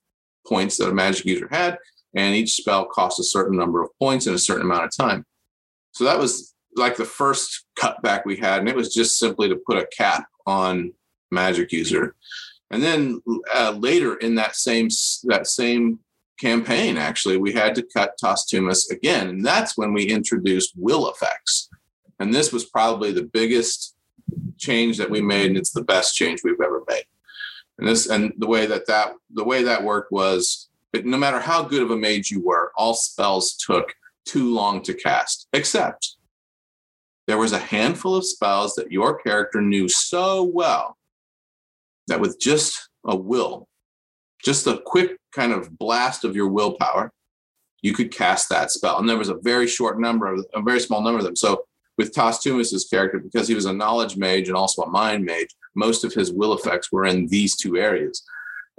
points 0.48 0.78
that 0.78 0.90
a 0.90 0.94
magic 0.94 1.26
user 1.26 1.48
had, 1.50 1.80
and 2.18 2.34
each 2.34 2.56
spell 2.56 2.86
costs 2.86 3.20
a 3.20 3.24
certain 3.24 3.56
number 3.56 3.82
of 3.82 3.90
points 4.00 4.26
in 4.26 4.34
a 4.34 4.40
certain 4.40 4.64
amount 4.64 4.84
of 4.84 4.92
time. 4.98 5.24
So 5.92 6.04
that 6.04 6.18
was 6.18 6.56
like 6.76 6.98
the 6.98 7.06
first 7.06 7.66
cutback 7.80 8.26
we 8.26 8.38
had, 8.38 8.60
and 8.60 8.68
it 8.68 8.76
was 8.76 8.94
just 8.94 9.20
simply 9.20 9.48
to 9.50 9.56
put 9.56 9.78
a 9.78 9.88
cap 9.96 10.26
on 10.48 10.94
magic 11.32 11.72
user. 11.72 12.16
And 12.72 12.82
then 12.82 13.22
uh, 13.56 13.76
later 13.78 14.16
in 14.16 14.36
that 14.36 14.56
same 14.56 14.90
that 15.26 15.46
same 15.46 16.00
campaign, 16.40 16.98
actually, 16.98 17.38
we 17.38 17.54
had 17.54 17.76
to 17.76 17.88
cut 17.96 18.18
Tostumus 18.20 18.90
again, 18.90 19.30
and 19.30 19.46
that's 19.46 19.78
when 19.78 19.94
we 19.94 20.10
introduced 20.10 20.74
will 20.76 21.10
effects. 21.12 21.70
And 22.20 22.34
this 22.34 22.52
was 22.52 22.66
probably 22.66 23.12
the 23.12 23.30
biggest 23.32 23.96
change 24.58 24.98
that 24.98 25.12
we 25.12 25.22
made, 25.22 25.48
and 25.48 25.58
it's 25.58 25.72
the 25.72 25.84
best 25.84 26.16
change 26.16 26.42
we've 26.44 26.62
ever 26.62 26.84
made. 26.90 27.06
And 27.78 27.88
this 27.88 28.08
and 28.08 28.34
the 28.40 28.48
way 28.48 28.66
that 28.66 28.88
that 28.88 29.14
the 29.32 29.44
way 29.44 29.62
that 29.64 29.84
worked 29.84 30.12
was 30.12 30.67
but 30.94 31.06
no 31.06 31.18
matter 31.18 31.40
how 31.40 31.64
good 31.64 31.82
of 31.82 31.92
a 31.92 31.98
mage 31.98 32.32
you 32.32 32.44
were, 32.44 32.72
all 32.76 32.94
spells 32.94 33.56
took 33.56 33.94
too 34.26 34.54
long 34.54 34.82
to 34.84 34.94
cast, 34.94 35.48
except 35.54 36.16
there 37.28 37.38
was 37.38 37.52
a 37.52 37.60
handful 37.60 38.16
of 38.16 38.26
spells 38.26 38.76
that 38.76 38.92
your 38.92 39.18
character 39.20 39.62
knew 39.62 39.90
so 39.90 40.44
well 40.44 40.98
that 42.08 42.22
with 42.22 42.40
just 42.40 42.90
a 43.06 43.16
will, 43.16 43.68
just 44.44 44.66
a 44.68 44.82
quick 44.86 45.18
kind 45.34 45.52
of 45.52 45.78
blast 45.78 46.24
of 46.24 46.36
your 46.36 46.48
willpower, 46.48 47.12
you 47.82 47.94
could 47.94 48.12
cast 48.12 48.50
that 48.50 48.72
spell. 48.72 48.98
And 48.98 49.10
there 49.10 49.18
was 49.18 49.30
a 49.30 49.36
very 49.36 49.68
short 49.68 50.00
number 50.00 50.28
of 50.28 50.46
a 50.54 50.62
very 50.62 50.80
small 50.80 51.02
number 51.02 51.20
of 51.20 51.26
them. 51.26 51.36
So 51.36 51.66
with 51.98 52.14
Tos 52.14 52.42
Tumas's 52.42 52.86
character, 52.86 53.20
because 53.20 53.48
he 53.48 53.56
was 53.56 53.66
a 53.66 53.74
knowledge 53.74 54.18
mage 54.18 54.48
and 54.48 54.56
also 54.56 54.84
a 54.84 54.90
mind 54.90 55.26
mage, 55.26 55.54
most 55.76 56.04
of 56.04 56.14
his 56.14 56.32
will 56.32 56.54
effects 56.54 56.92
were 56.92 57.06
in 57.06 57.28
these 57.28 57.56
two 57.56 57.78
areas 57.78 58.24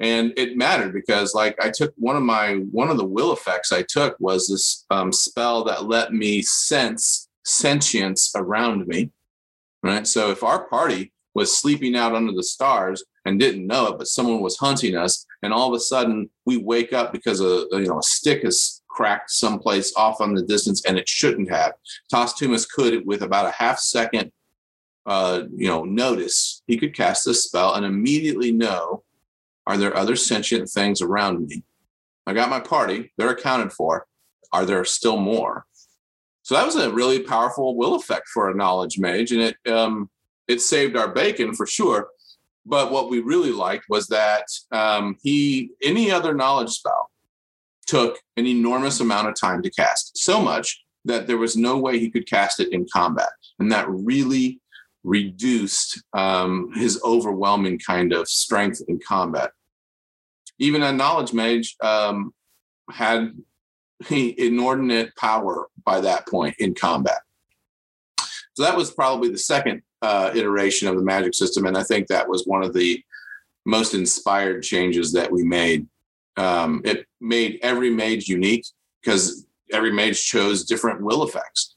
and 0.00 0.32
it 0.36 0.56
mattered 0.56 0.92
because 0.92 1.34
like 1.34 1.56
i 1.60 1.70
took 1.70 1.92
one 1.96 2.16
of 2.16 2.22
my 2.22 2.54
one 2.70 2.88
of 2.88 2.96
the 2.96 3.04
will 3.04 3.32
effects 3.32 3.72
i 3.72 3.82
took 3.82 4.16
was 4.20 4.48
this 4.48 4.84
um, 4.90 5.12
spell 5.12 5.64
that 5.64 5.84
let 5.84 6.12
me 6.12 6.42
sense 6.42 7.28
sentience 7.44 8.32
around 8.36 8.86
me 8.86 9.10
right? 9.82 10.06
So 10.06 10.30
if 10.30 10.42
our 10.42 10.64
party 10.68 11.12
was 11.34 11.56
sleeping 11.56 11.94
out 11.96 12.14
under 12.14 12.32
the 12.32 12.42
stars 12.42 13.04
and 13.24 13.38
didn't 13.38 13.66
know 13.66 13.86
it 13.88 13.98
but 13.98 14.08
someone 14.08 14.40
was 14.40 14.56
hunting 14.56 14.96
us 14.96 15.24
and 15.42 15.52
all 15.52 15.68
of 15.68 15.74
a 15.74 15.80
sudden 15.80 16.28
we 16.46 16.56
wake 16.56 16.92
up 16.92 17.12
because 17.12 17.40
a 17.40 17.66
you 17.72 17.86
know 17.86 17.98
a 17.98 18.02
stick 18.02 18.44
is 18.44 18.82
cracked 18.88 19.30
someplace 19.30 19.94
off 19.96 20.20
on 20.20 20.34
the 20.34 20.42
distance 20.42 20.84
and 20.84 20.98
it 20.98 21.08
shouldn't 21.08 21.50
have. 21.50 21.72
Tos 22.10 22.34
Tumas 22.34 22.68
could 22.68 23.06
with 23.06 23.22
about 23.22 23.46
a 23.46 23.52
half 23.52 23.78
second 23.78 24.32
uh, 25.06 25.44
you 25.54 25.68
know 25.68 25.84
notice 25.84 26.62
he 26.66 26.76
could 26.76 26.94
cast 26.94 27.24
this 27.24 27.44
spell 27.44 27.74
and 27.74 27.86
immediately 27.86 28.50
know 28.50 29.02
are 29.68 29.76
there 29.76 29.94
other 29.94 30.16
sentient 30.16 30.70
things 30.70 31.02
around 31.02 31.46
me? 31.46 31.62
I 32.26 32.32
got 32.32 32.48
my 32.50 32.58
party, 32.58 33.12
they're 33.16 33.30
accounted 33.30 33.72
for. 33.72 34.06
Are 34.50 34.64
there 34.64 34.84
still 34.86 35.18
more? 35.18 35.66
So 36.42 36.54
that 36.54 36.64
was 36.64 36.76
a 36.76 36.90
really 36.90 37.20
powerful 37.20 37.76
will 37.76 37.94
effect 37.94 38.28
for 38.28 38.48
a 38.48 38.54
knowledge 38.54 38.98
mage, 38.98 39.30
and 39.32 39.42
it 39.42 39.56
um, 39.70 40.08
it 40.48 40.62
saved 40.62 40.96
our 40.96 41.08
bacon 41.08 41.54
for 41.54 41.66
sure. 41.66 42.08
But 42.64 42.90
what 42.90 43.10
we 43.10 43.20
really 43.20 43.52
liked 43.52 43.84
was 43.90 44.06
that 44.06 44.46
um, 44.72 45.16
he 45.22 45.70
any 45.82 46.10
other 46.10 46.32
knowledge 46.32 46.70
spell 46.70 47.10
took 47.86 48.18
an 48.38 48.46
enormous 48.46 49.00
amount 49.00 49.28
of 49.28 49.34
time 49.34 49.60
to 49.62 49.70
cast, 49.70 50.16
so 50.16 50.40
much 50.40 50.82
that 51.04 51.26
there 51.26 51.36
was 51.36 51.56
no 51.56 51.76
way 51.76 51.98
he 51.98 52.10
could 52.10 52.26
cast 52.26 52.58
it 52.60 52.72
in 52.72 52.86
combat, 52.90 53.28
and 53.58 53.70
that 53.70 53.86
really 53.90 54.60
reduced 55.04 56.02
um, 56.14 56.70
his 56.74 56.98
overwhelming 57.04 57.78
kind 57.78 58.14
of 58.14 58.26
strength 58.26 58.80
in 58.88 58.98
combat 59.06 59.52
even 60.58 60.82
a 60.82 60.92
knowledge 60.92 61.32
mage 61.32 61.76
um, 61.82 62.32
had 62.90 63.32
inordinate 64.10 65.14
power 65.16 65.68
by 65.84 66.00
that 66.00 66.26
point 66.28 66.54
in 66.58 66.74
combat. 66.74 67.20
So 68.54 68.62
that 68.62 68.76
was 68.76 68.90
probably 68.90 69.30
the 69.30 69.38
second 69.38 69.82
uh, 70.02 70.30
iteration 70.34 70.88
of 70.88 70.96
the 70.96 71.02
magic 71.02 71.34
system, 71.34 71.66
and 71.66 71.76
I 71.76 71.82
think 71.82 72.08
that 72.08 72.28
was 72.28 72.44
one 72.44 72.62
of 72.62 72.72
the 72.72 73.02
most 73.64 73.94
inspired 73.94 74.62
changes 74.62 75.12
that 75.12 75.30
we 75.30 75.44
made. 75.44 75.86
Um, 76.36 76.80
it 76.84 77.06
made 77.20 77.58
every 77.62 77.90
mage 77.90 78.28
unique 78.28 78.64
because 79.02 79.46
every 79.72 79.92
mage 79.92 80.24
chose 80.24 80.64
different 80.64 81.02
will 81.02 81.24
effects. 81.24 81.76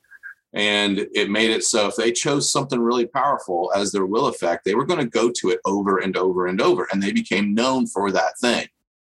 And 0.54 1.08
it 1.14 1.30
made 1.30 1.52
it 1.52 1.64
so 1.64 1.88
if 1.88 1.96
they 1.96 2.12
chose 2.12 2.52
something 2.52 2.80
really 2.80 3.06
powerful 3.06 3.72
as 3.74 3.92
their 3.92 4.06
will 4.06 4.28
effect, 4.28 4.66
they 4.66 4.76
were 4.76 4.86
going 4.86 5.00
to 5.00 5.06
go 5.06 5.32
to 5.32 5.50
it 5.50 5.60
over 5.66 6.00
and 6.00 6.18
over 6.18 6.48
and 6.48 6.62
over. 6.62 6.88
And 6.92 7.02
they 7.02 7.14
became 7.14 7.54
known 7.54 7.88
for 7.88 8.12
that 8.12 8.38
thing. 8.40 8.68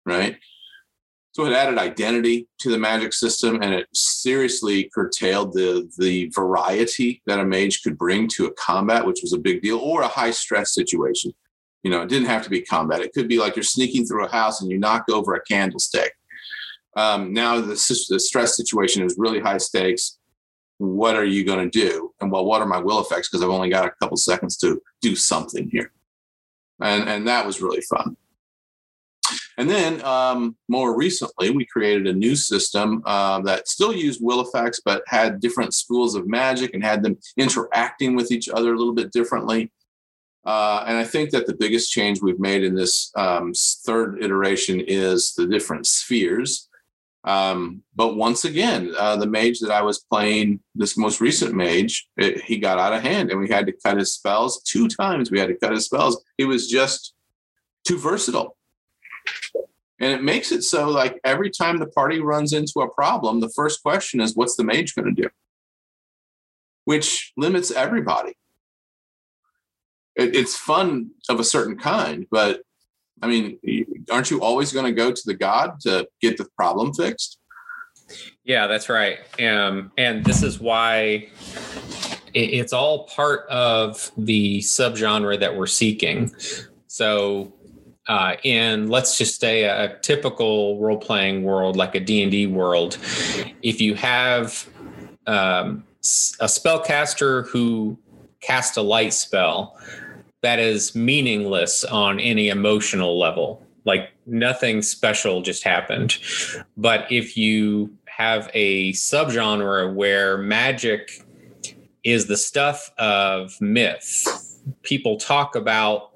Right. 0.05 0.37
So 1.31 1.45
it 1.45 1.53
added 1.53 1.77
identity 1.77 2.49
to 2.59 2.69
the 2.69 2.77
magic 2.77 3.13
system 3.13 3.61
and 3.61 3.73
it 3.73 3.87
seriously 3.93 4.89
curtailed 4.93 5.53
the, 5.53 5.89
the 5.97 6.29
variety 6.35 7.21
that 7.27 7.39
a 7.39 7.45
mage 7.45 7.81
could 7.83 7.97
bring 7.97 8.27
to 8.29 8.47
a 8.47 8.53
combat, 8.55 9.05
which 9.05 9.21
was 9.21 9.31
a 9.31 9.39
big 9.39 9.61
deal, 9.61 9.77
or 9.77 10.01
a 10.01 10.07
high 10.07 10.31
stress 10.31 10.73
situation. 10.73 11.31
You 11.83 11.91
know, 11.91 12.01
it 12.01 12.09
didn't 12.09 12.27
have 12.27 12.43
to 12.43 12.49
be 12.49 12.61
combat. 12.61 12.99
It 12.99 13.13
could 13.13 13.29
be 13.29 13.37
like 13.37 13.55
you're 13.55 13.63
sneaking 13.63 14.05
through 14.05 14.25
a 14.25 14.31
house 14.31 14.61
and 14.61 14.69
you 14.69 14.77
knock 14.77 15.05
over 15.09 15.33
a 15.35 15.43
candlestick. 15.43 16.11
Um, 16.97 17.31
now 17.31 17.61
the, 17.61 18.05
the 18.09 18.19
stress 18.19 18.57
situation 18.57 19.03
is 19.03 19.15
really 19.17 19.39
high 19.39 19.59
stakes 19.59 20.18
what 20.79 21.15
are 21.15 21.25
you 21.25 21.43
going 21.45 21.69
to 21.69 21.79
do? 21.79 22.13
And 22.19 22.31
well, 22.31 22.45
what 22.45 22.61
are 22.61 22.65
my 22.65 22.79
will 22.79 23.01
effects? 23.01 23.29
Because 23.29 23.43
I've 23.43 23.49
only 23.49 23.69
got 23.69 23.85
a 23.85 23.91
couple 24.01 24.17
seconds 24.17 24.57
to 24.57 24.81
do 25.01 25.15
something 25.15 25.69
here. 25.69 25.91
And, 26.81 27.07
and 27.07 27.27
that 27.27 27.45
was 27.45 27.61
really 27.61 27.81
fun. 27.81 28.15
And 29.57 29.69
then 29.69 30.01
um, 30.05 30.55
more 30.69 30.95
recently, 30.95 31.49
we 31.49 31.65
created 31.65 32.07
a 32.07 32.13
new 32.13 32.33
system 32.37 33.03
uh, 33.05 33.41
that 33.41 33.67
still 33.67 33.93
used 33.93 34.23
will 34.23 34.39
effects, 34.39 34.79
but 34.83 35.03
had 35.07 35.41
different 35.41 35.73
schools 35.73 36.15
of 36.15 36.29
magic 36.29 36.73
and 36.73 36.81
had 36.81 37.03
them 37.03 37.17
interacting 37.35 38.15
with 38.15 38.31
each 38.31 38.47
other 38.47 38.73
a 38.73 38.77
little 38.77 38.93
bit 38.93 39.11
differently. 39.11 39.69
Uh, 40.45 40.85
and 40.87 40.97
I 40.97 41.03
think 41.03 41.31
that 41.31 41.45
the 41.45 41.57
biggest 41.57 41.91
change 41.91 42.21
we've 42.21 42.39
made 42.39 42.63
in 42.63 42.73
this 42.73 43.11
um, 43.17 43.51
third 43.85 44.23
iteration 44.23 44.79
is 44.79 45.33
the 45.35 45.45
different 45.45 45.85
spheres. 45.85 46.68
Um, 47.25 47.83
but 47.95 48.15
once 48.15 48.45
again, 48.45 48.93
uh, 48.97 49.17
the 49.17 49.27
mage 49.27 49.59
that 49.59 49.71
I 49.71 49.81
was 49.81 49.99
playing, 49.99 50.61
this 50.73 50.97
most 50.97 51.19
recent 51.19 51.53
mage, 51.53 52.07
it, 52.17 52.41
he 52.41 52.57
got 52.57 52.79
out 52.79 52.93
of 52.93 53.01
hand 53.01 53.29
and 53.29 53.39
we 53.39 53.49
had 53.49 53.65
to 53.65 53.73
cut 53.73 53.97
his 53.97 54.13
spells 54.13 54.61
two 54.63 54.87
times. 54.87 55.29
We 55.29 55.39
had 55.39 55.49
to 55.49 55.55
cut 55.55 55.73
his 55.73 55.85
spells. 55.85 56.23
He 56.37 56.45
was 56.45 56.69
just 56.69 57.13
too 57.85 57.97
versatile. 57.97 58.55
And 59.99 60.13
it 60.13 60.23
makes 60.23 60.53
it 60.53 60.63
so 60.63 60.87
like 60.87 61.19
every 61.25 61.49
time 61.49 61.77
the 61.77 61.87
party 61.87 62.21
runs 62.21 62.53
into 62.53 62.79
a 62.79 62.89
problem, 62.89 63.41
the 63.41 63.49
first 63.49 63.83
question 63.83 64.21
is, 64.21 64.35
what's 64.35 64.55
the 64.55 64.63
mage 64.63 64.95
going 64.95 65.13
to 65.13 65.21
do? 65.21 65.29
Which 66.85 67.33
limits 67.35 67.69
everybody. 67.69 68.33
It, 70.15 70.35
it's 70.35 70.55
fun 70.55 71.11
of 71.27 71.41
a 71.41 71.43
certain 71.43 71.77
kind, 71.77 72.25
but 72.31 72.61
I 73.21 73.27
mean, 73.27 73.59
aren't 74.11 74.31
you 74.31 74.41
always 74.41 74.71
going 74.71 74.85
to 74.85 74.91
go 74.91 75.11
to 75.11 75.21
the 75.25 75.33
God 75.33 75.79
to 75.81 76.07
get 76.21 76.37
the 76.37 76.45
problem 76.55 76.93
fixed? 76.93 77.39
Yeah, 78.43 78.67
that's 78.67 78.89
right. 78.89 79.19
Um, 79.39 79.91
and 79.97 80.23
this 80.25 80.41
is 80.41 80.59
why 80.59 81.29
it's 82.33 82.73
all 82.73 83.05
part 83.05 83.47
of 83.49 84.11
the 84.17 84.59
subgenre 84.59 85.39
that 85.39 85.55
we're 85.55 85.67
seeking. 85.67 86.33
So, 86.87 87.53
uh, 88.07 88.37
in 88.43 88.89
let's 88.89 89.17
just 89.19 89.39
say 89.39 89.63
a, 89.65 89.99
typical 89.99 90.79
role-playing 90.79 91.43
world, 91.43 91.75
like 91.75 91.93
a 91.93 91.99
D 91.99 92.23
and 92.23 92.31
D 92.31 92.47
world, 92.47 92.97
if 93.61 93.79
you 93.79 93.93
have 93.93 94.67
um, 95.27 95.83
a 96.39 96.45
spellcaster 96.47 97.47
who 97.49 97.99
casts 98.41 98.77
a 98.77 98.81
light 98.81 99.13
spell, 99.13 99.77
that 100.41 100.59
is 100.59 100.95
meaningless 100.95 101.83
on 101.83 102.19
any 102.19 102.49
emotional 102.49 103.19
level. 103.19 103.65
Like 103.85 104.11
nothing 104.25 104.81
special 104.81 105.41
just 105.41 105.63
happened. 105.63 106.17
But 106.77 107.11
if 107.11 107.35
you 107.35 107.95
have 108.05 108.49
a 108.53 108.91
subgenre 108.93 109.93
where 109.93 110.37
magic 110.37 111.25
is 112.03 112.27
the 112.27 112.37
stuff 112.37 112.91
of 112.97 113.59
myth, 113.59 114.25
people 114.83 115.17
talk 115.17 115.55
about 115.55 116.11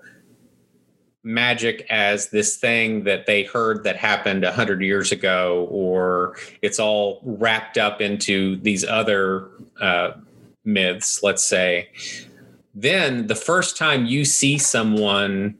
magic 1.23 1.85
as 1.89 2.29
this 2.29 2.57
thing 2.57 3.05
that 3.05 3.25
they 3.25 3.43
heard 3.43 3.83
that 3.85 3.95
happened 3.95 4.43
100 4.43 4.81
years 4.81 5.11
ago 5.11 5.67
or 5.71 6.35
it's 6.61 6.79
all 6.79 7.21
wrapped 7.23 7.77
up 7.77 8.01
into 8.01 8.57
these 8.57 8.83
other 8.83 9.47
uh, 9.79 10.11
myths 10.65 11.23
let's 11.23 11.43
say 11.43 11.87
then 12.73 13.27
the 13.27 13.35
first 13.35 13.77
time 13.77 14.05
you 14.05 14.25
see 14.25 14.57
someone 14.57 15.55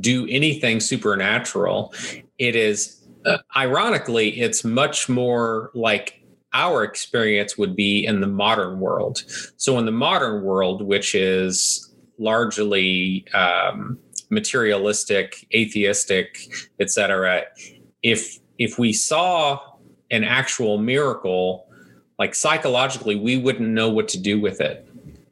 do 0.00 0.26
anything 0.28 0.80
supernatural, 0.80 1.94
it 2.38 2.56
is 2.56 3.06
uh, 3.24 3.38
ironically, 3.56 4.40
it's 4.40 4.64
much 4.64 5.08
more 5.08 5.70
like 5.74 6.22
our 6.52 6.84
experience 6.84 7.58
would 7.58 7.76
be 7.76 8.04
in 8.04 8.20
the 8.20 8.26
modern 8.26 8.80
world. 8.80 9.22
So, 9.56 9.78
in 9.78 9.84
the 9.84 9.92
modern 9.92 10.42
world, 10.42 10.82
which 10.82 11.14
is 11.14 11.92
largely 12.18 13.26
um, 13.34 13.98
materialistic, 14.30 15.46
atheistic, 15.54 16.38
etc., 16.80 17.42
if 18.02 18.38
if 18.58 18.78
we 18.78 18.92
saw 18.92 19.60
an 20.10 20.24
actual 20.24 20.78
miracle, 20.78 21.68
like 22.18 22.34
psychologically, 22.34 23.16
we 23.16 23.36
wouldn't 23.36 23.68
know 23.68 23.90
what 23.90 24.08
to 24.08 24.20
do 24.20 24.40
with 24.40 24.60
it 24.60 24.85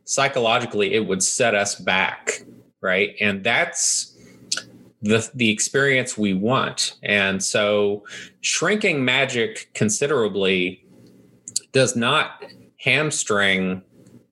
psychologically 0.04 0.94
it 0.94 1.06
would 1.06 1.22
set 1.22 1.54
us 1.54 1.74
back 1.74 2.44
right? 2.84 3.16
And 3.18 3.42
that's 3.42 4.14
the 5.02 5.28
the 5.34 5.50
experience 5.50 6.16
we 6.16 6.34
want. 6.34 6.94
And 7.02 7.42
so 7.42 8.04
shrinking 8.42 9.04
magic 9.04 9.70
considerably 9.74 10.84
does 11.72 11.96
not 11.96 12.44
hamstring 12.78 13.82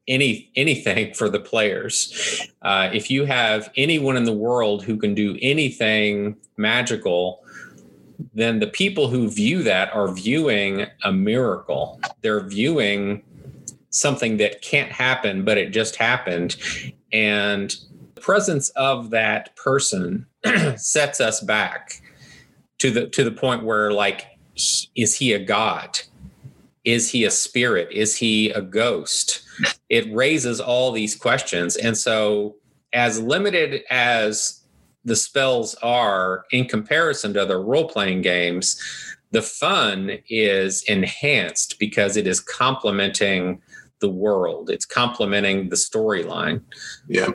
any 0.06 0.50
anything 0.54 1.14
for 1.14 1.28
the 1.28 1.40
players. 1.40 2.46
Uh, 2.60 2.90
if 2.92 3.10
you 3.10 3.24
have 3.24 3.70
anyone 3.76 4.16
in 4.16 4.24
the 4.24 4.32
world 4.32 4.84
who 4.84 4.98
can 4.98 5.14
do 5.14 5.36
anything 5.40 6.36
magical 6.56 7.42
then 8.34 8.60
the 8.60 8.68
people 8.68 9.08
who 9.08 9.28
view 9.28 9.64
that 9.64 9.92
are 9.92 10.12
viewing 10.12 10.86
a 11.02 11.10
miracle. 11.10 12.00
They're 12.20 12.46
viewing 12.46 13.24
something 13.92 14.38
that 14.38 14.62
can't 14.62 14.90
happen, 14.90 15.44
but 15.44 15.58
it 15.58 15.70
just 15.70 15.96
happened. 15.96 16.56
And 17.12 17.74
the 18.14 18.20
presence 18.20 18.70
of 18.70 19.10
that 19.10 19.54
person 19.54 20.26
sets 20.76 21.20
us 21.20 21.40
back 21.40 22.02
to 22.78 22.90
the 22.90 23.06
to 23.08 23.22
the 23.22 23.30
point 23.30 23.62
where 23.62 23.92
like 23.92 24.26
is 24.96 25.16
he 25.16 25.32
a 25.32 25.38
god? 25.38 26.00
Is 26.84 27.10
he 27.10 27.24
a 27.24 27.30
spirit? 27.30 27.88
Is 27.92 28.16
he 28.16 28.50
a 28.50 28.60
ghost? 28.60 29.42
It 29.88 30.12
raises 30.12 30.60
all 30.60 30.90
these 30.90 31.14
questions. 31.14 31.76
And 31.76 31.96
so 31.96 32.56
as 32.92 33.20
limited 33.20 33.84
as 33.88 34.62
the 35.04 35.16
spells 35.16 35.74
are 35.76 36.44
in 36.50 36.66
comparison 36.66 37.34
to 37.34 37.42
other 37.42 37.62
role-playing 37.62 38.22
games, 38.22 38.80
the 39.30 39.42
fun 39.42 40.18
is 40.28 40.82
enhanced 40.84 41.78
because 41.78 42.16
it 42.16 42.26
is 42.26 42.40
complementing 42.40 43.62
the 44.02 44.10
world. 44.10 44.68
It's 44.68 44.84
complementing 44.84 45.70
the 45.70 45.76
storyline. 45.76 46.60
Yeah. 47.08 47.30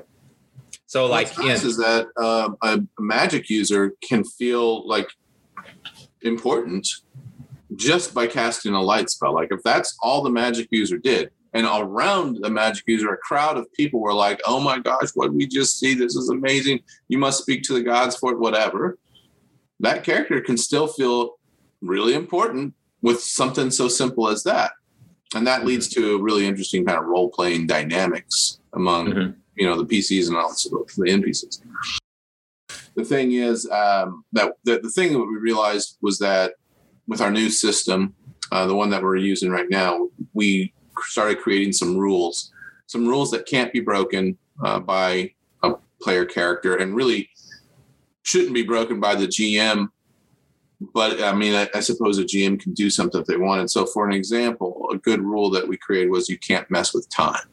So, 0.86 1.08
like, 1.08 1.28
What's 1.30 1.40
nice 1.40 1.64
is 1.64 1.78
that 1.78 2.08
uh, 2.16 2.50
a 2.62 2.82
magic 3.00 3.50
user 3.50 3.94
can 4.08 4.24
feel 4.24 4.88
like 4.88 5.10
important 6.22 6.88
just 7.76 8.14
by 8.14 8.28
casting 8.28 8.74
a 8.74 8.82
light 8.82 9.10
spell. 9.10 9.34
Like, 9.34 9.50
if 9.52 9.64
that's 9.64 9.98
all 10.02 10.22
the 10.22 10.30
magic 10.30 10.68
user 10.72 10.98
did, 10.98 11.32
and 11.54 11.66
around 11.66 12.38
the 12.42 12.50
magic 12.50 12.84
user, 12.88 13.12
a 13.12 13.18
crowd 13.18 13.58
of 13.58 13.72
people 13.74 14.00
were 14.00 14.14
like, 14.14 14.40
"Oh 14.46 14.60
my 14.60 14.78
gosh, 14.80 15.10
what 15.16 15.34
we 15.34 15.48
just 15.48 15.80
see? 15.80 15.96
This 15.96 16.16
is 16.16 16.30
amazing! 16.30 16.82
You 17.08 17.18
must 17.18 17.42
speak 17.42 17.64
to 17.64 17.74
the 17.74 17.82
gods 17.82 18.16
for 18.16 18.34
it." 18.34 18.40
Whatever. 18.40 19.00
That 19.80 20.04
character 20.04 20.42
can 20.42 20.58
still 20.58 20.88
feel 20.88 21.38
really 21.82 22.14
important 22.14 22.74
with 23.02 23.22
something 23.22 23.72
so 23.72 23.88
simple 23.88 24.28
as 24.28 24.44
that 24.44 24.72
and 25.36 25.46
that 25.48 25.66
leads 25.66 25.90
mm-hmm. 25.90 26.02
to 26.02 26.22
really 26.22 26.46
interesting 26.46 26.86
kind 26.86 26.98
of 26.98 27.06
role 27.06 27.30
playing 27.30 27.68
dynamics 27.68 28.60
among 28.74 29.08
mm-hmm. 29.08 29.32
you 29.56 29.68
know 29.68 29.82
the 29.82 29.86
PCs 29.86 30.28
and 30.28 30.38
also 30.38 30.70
the 30.70 31.10
NPCs. 31.10 31.62
The 32.96 33.06
thing 33.06 33.34
is 33.34 33.70
um, 33.70 34.24
that 34.34 34.54
the, 34.64 34.80
the 34.80 34.90
thing 34.90 35.14
that 35.14 35.20
we 35.20 35.38
realized 35.38 35.98
was 36.02 36.18
that 36.20 36.54
with 37.08 37.22
our 37.22 37.32
new 37.32 37.50
system, 37.50 38.16
uh, 38.52 38.66
the 38.66 38.76
one 38.76 38.90
that 38.90 39.04
we're 39.04 39.18
using 39.18 39.52
right 39.52 39.70
now, 39.70 40.10
we 40.34 40.74
started 41.04 41.40
creating 41.40 41.74
some 41.74 41.96
rules, 41.96 42.52
some 42.88 43.08
rules 43.08 43.30
that 43.32 43.46
can't 43.46 43.72
be 43.72 43.80
broken 43.80 44.38
uh, 44.64 44.80
by 44.80 45.32
a 45.64 45.74
player 46.02 46.26
character, 46.26 46.78
and 46.78 46.96
really 46.96 47.30
shouldn't 48.24 48.54
be 48.54 48.64
broken 48.64 49.00
by 49.00 49.16
the 49.16 49.28
GM 49.28 49.90
but 50.80 51.22
I 51.22 51.34
mean, 51.34 51.56
I, 51.56 51.68
I, 51.74 51.80
suppose 51.80 52.20
a 52.20 52.24
GM 52.24 52.60
can 52.60 52.74
do 52.74 52.90
something 52.90 53.20
if 53.20 53.28
they 53.28 53.38
want. 53.38 53.62
And 53.62 53.72
So, 53.72 53.86
for 53.86 54.08
an 54.08 54.14
example, 54.14 54.88
a 54.92 54.98
good 54.98 55.22
rule 55.22 55.50
that 55.52 55.68
we 55.68 55.78
created 55.78 56.12
was 56.12 56.30
you 56.30 56.38
can't 56.38 56.70
mess 56.70 56.94
with 56.94 57.10
time. 57.10 57.50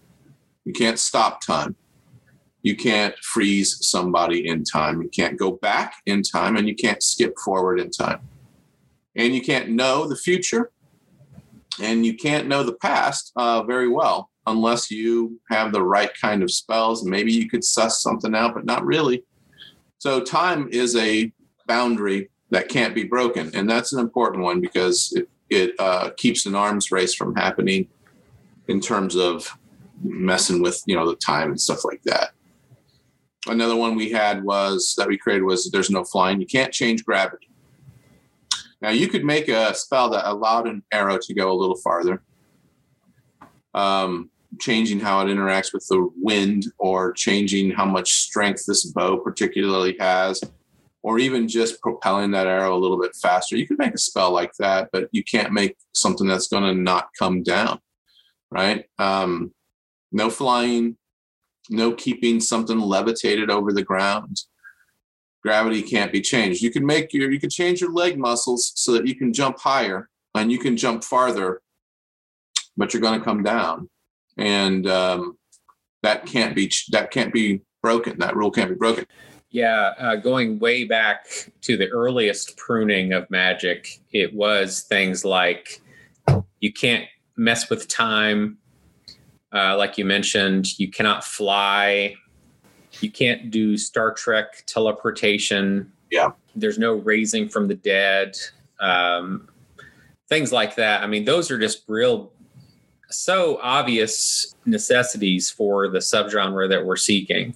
You 0.64 0.72
can't 0.72 0.98
stop 0.98 1.40
time. 1.40 1.74
You 2.62 2.76
can't 2.76 3.14
freeze 3.18 3.78
somebody 3.86 4.46
in 4.46 4.64
time. 4.64 5.02
You 5.02 5.08
can't 5.08 5.38
go 5.38 5.52
back 5.52 5.94
in 6.06 6.22
time, 6.22 6.56
and 6.56 6.68
you 6.68 6.74
can't 6.74 7.02
skip 7.02 7.34
forward 7.38 7.80
in 7.80 7.90
time. 7.90 8.20
And 9.16 9.34
you 9.34 9.42
can't 9.42 9.70
know 9.70 10.06
the 10.06 10.16
future, 10.16 10.70
and 11.80 12.04
you 12.04 12.14
can't 12.16 12.48
know 12.48 12.62
the 12.62 12.74
past 12.74 13.32
uh, 13.36 13.62
very 13.62 13.88
well 13.88 14.30
unless 14.46 14.90
you 14.90 15.40
have 15.50 15.72
the 15.72 15.82
right 15.82 16.10
kind 16.20 16.42
of 16.42 16.50
spells. 16.50 17.04
Maybe 17.04 17.32
you 17.32 17.48
could 17.48 17.64
suss 17.64 18.02
something 18.02 18.34
out, 18.34 18.54
but 18.54 18.66
not 18.66 18.84
really. 18.84 19.24
So, 19.98 20.20
time 20.20 20.68
is 20.70 20.94
a 20.96 21.32
boundary 21.66 22.30
that 22.50 22.68
can't 22.68 22.94
be 22.94 23.04
broken. 23.04 23.50
And 23.54 23.68
that's 23.68 23.92
an 23.92 24.00
important 24.00 24.42
one 24.42 24.60
because 24.60 25.12
it, 25.16 25.28
it 25.50 25.74
uh, 25.78 26.10
keeps 26.16 26.46
an 26.46 26.54
arms 26.54 26.90
race 26.90 27.14
from 27.14 27.34
happening 27.34 27.88
in 28.68 28.80
terms 28.80 29.16
of 29.16 29.56
messing 30.02 30.62
with, 30.62 30.82
you 30.86 30.94
know, 30.94 31.08
the 31.08 31.16
time 31.16 31.50
and 31.50 31.60
stuff 31.60 31.84
like 31.84 32.02
that. 32.04 32.30
Another 33.46 33.76
one 33.76 33.94
we 33.94 34.10
had 34.10 34.42
was 34.42 34.94
that 34.96 35.08
we 35.08 35.18
created 35.18 35.44
was 35.44 35.70
there's 35.70 35.90
no 35.90 36.04
flying. 36.04 36.40
You 36.40 36.46
can't 36.46 36.72
change 36.72 37.04
gravity. 37.04 37.50
Now 38.80 38.90
you 38.90 39.08
could 39.08 39.24
make 39.24 39.48
a 39.48 39.74
spell 39.74 40.10
that 40.10 40.28
allowed 40.28 40.66
an 40.66 40.82
arrow 40.92 41.18
to 41.18 41.34
go 41.34 41.50
a 41.50 41.54
little 41.54 41.76
farther, 41.76 42.22
um, 43.74 44.30
changing 44.60 45.00
how 45.00 45.20
it 45.20 45.30
interacts 45.30 45.72
with 45.72 45.86
the 45.88 46.10
wind 46.16 46.66
or 46.78 47.12
changing 47.12 47.70
how 47.70 47.84
much 47.84 48.12
strength 48.12 48.64
this 48.66 48.84
bow 48.92 49.18
particularly 49.18 49.96
has 50.00 50.42
or 51.04 51.18
even 51.18 51.46
just 51.46 51.82
propelling 51.82 52.30
that 52.30 52.46
arrow 52.46 52.74
a 52.74 52.80
little 52.80 52.98
bit 52.98 53.14
faster. 53.14 53.58
You 53.58 53.66
could 53.66 53.78
make 53.78 53.92
a 53.92 53.98
spell 53.98 54.32
like 54.32 54.52
that, 54.58 54.88
but 54.90 55.10
you 55.12 55.22
can't 55.22 55.52
make 55.52 55.76
something 55.92 56.26
that's 56.26 56.48
going 56.48 56.64
to 56.64 56.74
not 56.74 57.10
come 57.18 57.42
down, 57.42 57.78
right? 58.50 58.86
Um, 58.98 59.52
no 60.10 60.30
flying, 60.30 60.96
no 61.68 61.92
keeping 61.92 62.40
something 62.40 62.80
levitated 62.80 63.50
over 63.50 63.70
the 63.70 63.82
ground. 63.82 64.40
Gravity 65.42 65.82
can't 65.82 66.10
be 66.10 66.22
changed. 66.22 66.62
You 66.62 66.70
can 66.70 66.86
make 66.86 67.12
your, 67.12 67.30
you 67.30 67.38
can 67.38 67.50
change 67.50 67.82
your 67.82 67.92
leg 67.92 68.18
muscles 68.18 68.72
so 68.74 68.92
that 68.92 69.06
you 69.06 69.14
can 69.14 69.34
jump 69.34 69.58
higher 69.60 70.08
and 70.34 70.50
you 70.50 70.58
can 70.58 70.74
jump 70.74 71.04
farther, 71.04 71.60
but 72.78 72.94
you're 72.94 73.02
going 73.02 73.18
to 73.18 73.24
come 73.24 73.42
down, 73.42 73.90
and 74.38 74.88
um, 74.88 75.36
that 76.02 76.24
can't 76.24 76.56
be 76.56 76.72
that 76.90 77.10
can't 77.10 77.32
be 77.32 77.60
broken. 77.82 78.18
That 78.20 78.34
rule 78.34 78.50
can't 78.50 78.70
be 78.70 78.74
broken. 78.74 79.06
Yeah, 79.54 79.94
uh, 80.00 80.16
going 80.16 80.58
way 80.58 80.82
back 80.82 81.28
to 81.60 81.76
the 81.76 81.88
earliest 81.90 82.56
pruning 82.56 83.12
of 83.12 83.30
magic, 83.30 84.00
it 84.10 84.34
was 84.34 84.80
things 84.80 85.24
like 85.24 85.80
you 86.58 86.72
can't 86.72 87.04
mess 87.36 87.70
with 87.70 87.86
time. 87.86 88.58
Uh, 89.52 89.76
like 89.76 89.96
you 89.96 90.04
mentioned, 90.04 90.76
you 90.80 90.90
cannot 90.90 91.22
fly. 91.22 92.16
You 93.00 93.12
can't 93.12 93.52
do 93.52 93.78
Star 93.78 94.12
Trek 94.12 94.64
teleportation. 94.66 95.92
Yeah. 96.10 96.32
There's 96.56 96.76
no 96.76 96.94
raising 96.94 97.48
from 97.48 97.68
the 97.68 97.76
dead. 97.76 98.36
Um, 98.80 99.48
things 100.28 100.50
like 100.50 100.74
that. 100.74 101.04
I 101.04 101.06
mean, 101.06 101.26
those 101.26 101.52
are 101.52 101.60
just 101.60 101.84
real, 101.86 102.32
so 103.08 103.60
obvious 103.62 104.52
necessities 104.66 105.48
for 105.48 105.88
the 105.88 106.00
subgenre 106.00 106.68
that 106.70 106.84
we're 106.84 106.96
seeking. 106.96 107.54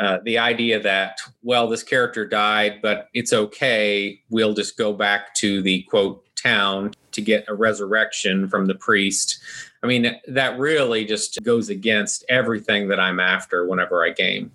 Uh, 0.00 0.18
the 0.24 0.38
idea 0.38 0.80
that 0.80 1.18
well 1.42 1.68
this 1.68 1.82
character 1.82 2.26
died 2.26 2.80
but 2.80 3.08
it's 3.12 3.34
okay 3.34 4.18
we'll 4.30 4.54
just 4.54 4.78
go 4.78 4.94
back 4.94 5.34
to 5.34 5.60
the 5.60 5.82
quote 5.82 6.24
town 6.36 6.90
to 7.12 7.20
get 7.20 7.44
a 7.48 7.54
resurrection 7.54 8.48
from 8.48 8.64
the 8.64 8.74
priest 8.76 9.40
i 9.82 9.86
mean 9.86 10.18
that 10.26 10.58
really 10.58 11.04
just 11.04 11.42
goes 11.42 11.68
against 11.68 12.24
everything 12.30 12.88
that 12.88 12.98
i'm 12.98 13.20
after 13.20 13.66
whenever 13.66 14.02
i 14.02 14.08
game 14.08 14.50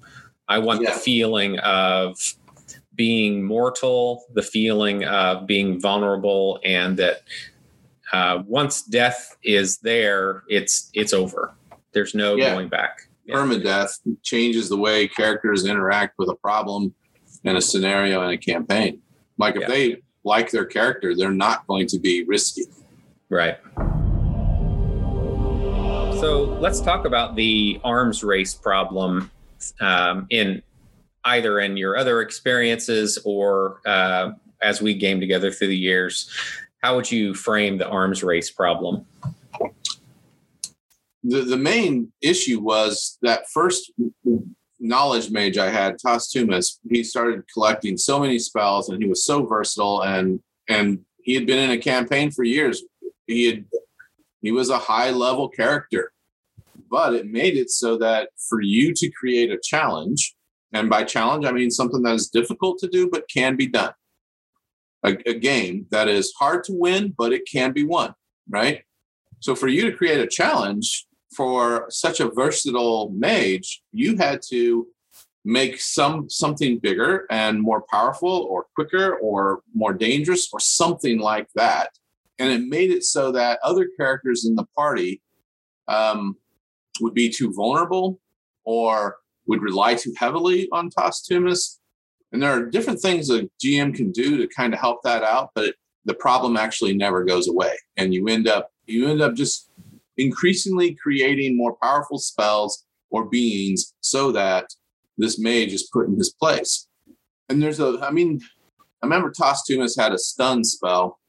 i 0.47 0.57
want 0.57 0.81
yeah. 0.81 0.91
the 0.91 0.99
feeling 0.99 1.59
of 1.59 2.17
being 2.95 3.43
mortal 3.43 4.25
the 4.33 4.41
feeling 4.41 5.05
of 5.05 5.45
being 5.45 5.79
vulnerable 5.79 6.59
and 6.65 6.97
that 6.97 7.21
uh, 8.13 8.41
once 8.47 8.81
death 8.81 9.37
is 9.43 9.77
there 9.77 10.41
it's 10.49 10.89
it's 10.95 11.13
over 11.13 11.53
there's 11.91 12.15
no 12.15 12.33
yeah. 12.33 12.51
going 12.51 12.67
back 12.67 13.04
permadeath 13.29 13.99
changes 14.23 14.69
the 14.69 14.77
way 14.77 15.07
characters 15.07 15.65
interact 15.65 16.15
with 16.17 16.29
a 16.29 16.35
problem 16.35 16.93
in 17.43 17.55
a 17.55 17.61
scenario 17.61 18.23
in 18.23 18.31
a 18.31 18.37
campaign. 18.37 19.01
Like 19.37 19.55
if 19.55 19.61
yeah. 19.61 19.67
they 19.67 20.01
like 20.23 20.51
their 20.51 20.65
character, 20.65 21.15
they're 21.15 21.31
not 21.31 21.67
going 21.67 21.87
to 21.87 21.99
be 21.99 22.23
risky. 22.23 22.63
Right. 23.29 23.57
So 26.19 26.57
let's 26.59 26.81
talk 26.81 27.05
about 27.05 27.35
the 27.35 27.79
arms 27.83 28.23
race 28.23 28.53
problem 28.53 29.29
um, 29.79 30.27
in 30.29 30.61
either 31.25 31.59
in 31.59 31.75
your 31.77 31.97
other 31.97 32.21
experiences 32.21 33.19
or 33.25 33.81
uh, 33.85 34.31
as 34.61 34.81
we 34.81 34.93
game 34.93 35.19
together 35.19 35.51
through 35.51 35.67
the 35.67 35.77
years. 35.77 36.31
How 36.81 36.95
would 36.95 37.11
you 37.11 37.33
frame 37.33 37.77
the 37.77 37.87
arms 37.87 38.23
race 38.23 38.49
problem? 38.49 39.05
The, 41.27 41.41
the 41.41 41.57
main 41.57 42.11
issue 42.21 42.59
was 42.59 43.17
that 43.23 43.49
first 43.51 43.91
knowledge 44.79 45.31
mage 45.31 45.57
I 45.57 45.69
had, 45.69 45.97
Tas 45.97 46.31
Tumas, 46.31 46.77
he 46.89 47.03
started 47.03 47.43
collecting 47.51 47.97
so 47.97 48.19
many 48.19 48.37
spells 48.37 48.89
and 48.89 49.01
he 49.01 49.09
was 49.09 49.25
so 49.25 49.45
versatile 49.45 50.03
and 50.03 50.39
and 50.67 50.99
he 51.21 51.33
had 51.33 51.47
been 51.47 51.57
in 51.57 51.71
a 51.71 51.77
campaign 51.77 52.31
for 52.31 52.43
years. 52.43 52.83
He 53.25 53.47
had 53.47 53.65
he 54.41 54.51
was 54.51 54.69
a 54.69 54.77
high 54.77 55.09
level 55.09 55.49
character. 55.49 56.11
But 56.91 57.15
it 57.15 57.25
made 57.25 57.57
it 57.57 57.71
so 57.71 57.97
that 57.97 58.29
for 58.47 58.61
you 58.61 58.93
to 58.93 59.09
create 59.09 59.49
a 59.49 59.59
challenge, 59.61 60.35
and 60.71 60.89
by 60.89 61.03
challenge 61.03 61.45
I 61.45 61.51
mean 61.51 61.71
something 61.71 62.03
that 62.03 62.13
is 62.13 62.29
difficult 62.29 62.77
to 62.79 62.87
do 62.87 63.09
but 63.09 63.29
can 63.33 63.55
be 63.55 63.67
done. 63.67 63.93
A, 65.03 65.17
a 65.27 65.33
game 65.33 65.87
that 65.89 66.07
is 66.07 66.33
hard 66.37 66.63
to 66.65 66.73
win, 66.73 67.15
but 67.17 67.33
it 67.33 67.47
can 67.51 67.71
be 67.71 67.83
won, 67.83 68.13
right? 68.49 68.83
So 69.39 69.55
for 69.55 69.67
you 69.67 69.89
to 69.89 69.97
create 69.97 70.19
a 70.19 70.27
challenge, 70.27 71.05
for 71.35 71.85
such 71.89 72.19
a 72.19 72.29
versatile 72.29 73.09
mage, 73.09 73.81
you 73.91 74.17
had 74.17 74.41
to 74.49 74.87
make 75.43 75.79
some 75.79 76.27
something 76.29 76.79
bigger 76.79 77.27
and 77.29 77.61
more 77.61 77.83
powerful 77.91 78.47
or 78.49 78.65
quicker 78.73 79.15
or 79.17 79.61
more 79.73 79.93
dangerous 79.93 80.49
or 80.51 80.59
something 80.59 81.19
like 81.19 81.47
that 81.53 81.89
and 82.39 82.51
it 82.51 82.67
made 82.67 82.91
it 82.91 83.03
so 83.03 83.31
that 83.31 83.59
other 83.63 83.89
characters 83.97 84.45
in 84.45 84.55
the 84.55 84.65
party 84.75 85.21
um, 85.87 86.35
would 86.99 87.13
be 87.13 87.29
too 87.29 87.53
vulnerable 87.53 88.19
or 88.63 89.17
would 89.47 89.61
rely 89.61 89.95
too 89.95 90.13
heavily 90.17 90.67
on 90.71 90.89
Tas 90.89 91.25
Tumas. 91.29 91.77
And 92.31 92.41
there 92.41 92.51
are 92.51 92.65
different 92.65 92.99
things 92.99 93.29
a 93.29 93.47
GM 93.63 93.95
can 93.95 94.11
do 94.11 94.37
to 94.37 94.47
kind 94.47 94.73
of 94.73 94.79
help 94.79 95.03
that 95.03 95.23
out, 95.23 95.51
but 95.55 95.65
it, 95.65 95.75
the 96.05 96.13
problem 96.13 96.57
actually 96.57 96.95
never 96.95 97.23
goes 97.23 97.47
away. 97.47 97.75
And 97.97 98.13
you 98.13 98.27
end 98.27 98.47
up 98.47 98.71
you 98.85 99.07
end 99.07 99.21
up 99.21 99.33
just 99.33 99.69
increasingly 100.17 100.95
creating 100.95 101.57
more 101.57 101.75
powerful 101.81 102.17
spells 102.17 102.85
or 103.09 103.25
beings 103.25 103.93
so 104.01 104.31
that 104.31 104.65
this 105.17 105.39
mage 105.39 105.73
is 105.73 105.89
put 105.91 106.07
in 106.07 106.17
his 106.17 106.33
place. 106.33 106.87
And 107.49 107.61
there's 107.61 107.79
a, 107.79 107.99
I 108.01 108.11
mean, 108.11 108.41
I 109.01 109.05
remember 109.05 109.31
Tas 109.31 109.63
Tumas 109.69 109.99
had 109.99 110.13
a 110.13 110.17
stun 110.17 110.63
spell, 110.63 111.19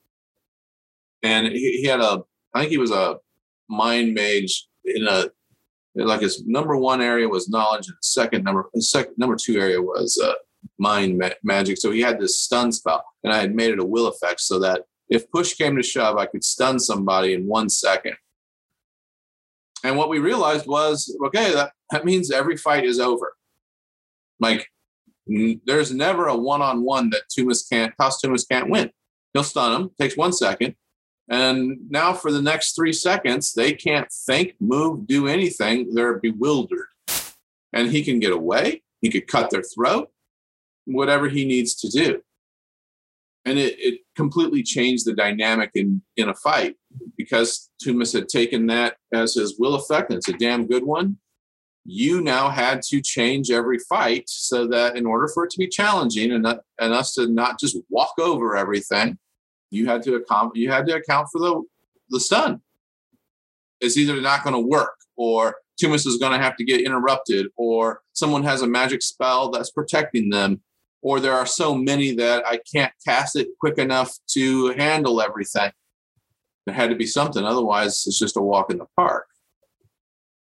and 1.23 1.47
he, 1.49 1.81
he 1.83 1.85
had 1.87 2.01
a, 2.01 2.23
I 2.55 2.61
think 2.61 2.71
he 2.71 2.79
was 2.79 2.91
a 2.91 3.19
mind 3.69 4.15
mage 4.15 4.67
in 4.85 5.07
a, 5.07 5.27
like 5.95 6.21
his 6.21 6.45
number 6.47 6.77
one 6.77 7.01
area 7.01 7.29
was 7.29 7.49
knowledge, 7.49 7.89
and 7.89 7.97
second 8.03 8.45
number, 8.45 8.69
second 8.79 9.15
number 9.19 9.37
two 9.37 9.59
area 9.59 9.81
was 9.81 10.21
uh, 10.23 10.35
mind 10.79 11.19
ma- 11.19 11.31
magic. 11.43 11.79
So 11.79 11.91
he 11.91 12.01
had 12.01 12.19
this 12.19 12.41
stun 12.41 12.73
spell, 12.73 13.05
and 13.25 13.33
I 13.33 13.39
had 13.39 13.55
made 13.55 13.71
it 13.71 13.79
a 13.79 13.85
will 13.85 14.07
effect 14.07 14.41
so 14.41 14.59
that 14.61 14.83
if 15.09 15.31
push 15.31 15.55
came 15.55 15.77
to 15.77 15.83
shove, 15.83 16.17
I 16.17 16.27
could 16.27 16.45
stun 16.45 16.79
somebody 16.79 17.33
in 17.33 17.47
one 17.47 17.69
second. 17.69 18.17
And 19.87 19.97
what 19.97 20.09
we 20.09 20.19
realized 20.19 20.67
was, 20.67 21.17
okay, 21.27 21.53
that, 21.53 21.71
that 21.93 22.05
means 22.05 22.33
every 22.33 22.57
fight 22.57 22.85
is 22.85 22.99
over. 22.99 23.37
Like, 24.41 24.67
n- 25.31 25.61
there's 25.65 25.93
never 25.93 26.27
a 26.27 26.37
one-on-one 26.37 27.11
that 27.11 27.29
Tumas 27.31 27.69
can't, 27.71 27.95
Tas 28.01 28.21
Tumas 28.21 28.49
can't 28.49 28.69
win. 28.69 28.91
He'll 29.33 29.45
stun 29.45 29.81
him, 29.81 29.91
takes 29.97 30.17
one 30.17 30.33
second, 30.33 30.75
and 31.29 31.79
now 31.89 32.15
for 32.15 32.33
the 32.33 32.43
next 32.43 32.75
three 32.75 32.93
seconds, 32.93 33.53
they 33.53 33.75
can't 33.75 34.11
think, 34.27 34.55
move, 34.59 35.07
do 35.07 35.29
anything. 35.29 35.95
They're 35.95 36.19
bewildered. 36.19 36.89
And 37.73 37.93
he 37.93 38.03
can 38.03 38.19
get 38.19 38.33
away. 38.33 38.83
He 39.03 39.09
could 39.09 39.29
cut 39.29 39.51
their 39.51 39.63
throat, 39.63 40.11
whatever 40.85 41.29
he 41.29 41.45
needs 41.45 41.77
to 41.77 41.89
do 41.89 42.23
and 43.47 43.59
it, 43.59 43.77
it 43.79 44.01
completely 44.17 44.63
changed 44.63 45.07
the 45.07 45.15
dynamic 45.15 45.71
in 45.75 46.03
in 46.19 46.29
a 46.29 46.35
fight 46.35 46.77
because 47.17 47.71
Tumas 47.83 48.13
had 48.13 48.29
taken 48.29 48.67
that 48.67 48.97
as 49.13 49.35
his 49.35 49.57
will 49.59 49.77
effect, 49.77 50.11
and 50.11 50.19
it's 50.19 50.29
a 50.29 50.35
damn 50.35 50.67
good 50.67 50.85
one. 50.85 51.17
you 51.87 52.21
now 52.21 52.51
had 52.51 52.83
to 52.83 53.01
change 53.01 53.51
every 53.51 53.79
fight 53.79 54.25
so 54.27 54.67
that 54.67 54.97
in 54.97 55.07
order 55.07 55.29
for 55.33 55.45
it 55.45 55.51
to 55.51 55.59
be 55.59 55.69
challenging 55.69 56.33
and, 56.33 56.43
not, 56.43 56.61
and 56.81 56.93
us 56.93 57.15
to 57.15 57.29
not 57.29 57.61
just 57.61 57.79
walk 57.89 58.13
over 58.19 58.57
everything, 58.57 59.17
you 59.71 59.87
had 59.87 60.03
to 60.03 60.17
account 60.17 60.55
you 60.57 60.71
had 60.71 60.87
to 60.87 60.95
account 60.97 61.29
for 61.31 61.39
the 61.39 61.63
the 62.11 62.21
stun. 62.21 62.61
It's 63.81 63.97
either 63.97 64.21
not 64.21 64.43
going 64.43 64.55
to 64.55 64.61
work, 64.61 64.97
or 65.17 65.57
Tumas 65.81 66.07
is 66.07 66.19
going 66.19 66.33
to 66.33 66.45
have 66.45 66.57
to 66.57 66.65
get 66.65 66.81
interrupted, 66.81 67.49
or 67.57 68.01
someone 68.13 68.43
has 68.45 68.63
a 68.63 68.67
magic 68.67 69.03
spell 69.03 69.51
that's 69.51 69.71
protecting 69.71 70.31
them, 70.31 70.63
or 71.07 71.21
there 71.21 71.35
are 71.35 71.47
so 71.47 71.73
many 71.73 72.13
that 72.17 72.45
I 72.45 72.59
can't 72.75 72.93
cast 73.07 73.37
it 73.37 73.47
quick 73.61 73.79
enough 73.79 74.19
to 74.31 74.71
handle 74.73 75.23
everything. 75.23 75.71
There 76.65 76.75
had 76.75 76.91
to 76.91 76.97
be 76.97 77.07
something, 77.07 77.45
otherwise 77.45 78.05
it's 78.09 78.19
just 78.19 78.37
a 78.37 78.41
walk 78.41 78.73
in 78.73 78.79
the 78.79 78.89
park. 78.97 79.29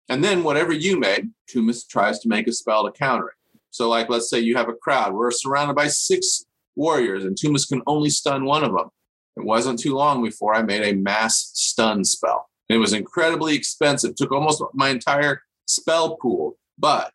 And 0.08 0.24
then 0.24 0.44
whatever 0.44 0.72
you 0.72 1.00
made, 1.00 1.32
Tumas 1.52 1.88
tries 1.88 2.20
to 2.20 2.30
make 2.30 2.48
a 2.48 2.52
spell 2.52 2.86
to 2.86 2.92
counter 2.92 3.30
it. 3.30 3.34
So, 3.72 3.90
like, 3.90 4.08
let's 4.08 4.30
say 4.30 4.40
you 4.40 4.56
have 4.56 4.70
a 4.70 4.74
crowd. 4.74 5.16
We're 5.16 5.32
surrounded 5.32 5.76
by 5.76 5.88
six 5.88 6.46
warriors, 6.76 7.26
and 7.26 7.36
Tumas 7.36 7.68
can 7.68 7.82
only 7.88 8.12
stun 8.12 8.46
one 8.46 8.64
of 8.64 8.72
them. 8.72 8.90
It 9.38 9.44
wasn't 9.44 9.80
too 9.80 9.96
long 9.96 10.22
before 10.22 10.54
I 10.54 10.62
made 10.62 10.84
a 10.84 10.96
mass 10.96 11.50
stun 11.56 12.04
spell. 12.04 12.52
It 12.70 12.78
was 12.78 12.94
incredibly 12.94 13.56
expensive, 13.56 14.14
took 14.14 14.32
almost 14.32 14.62
my 14.76 14.90
entire 14.90 15.42
spell 15.66 16.18
pool, 16.18 16.60
but 16.78 17.14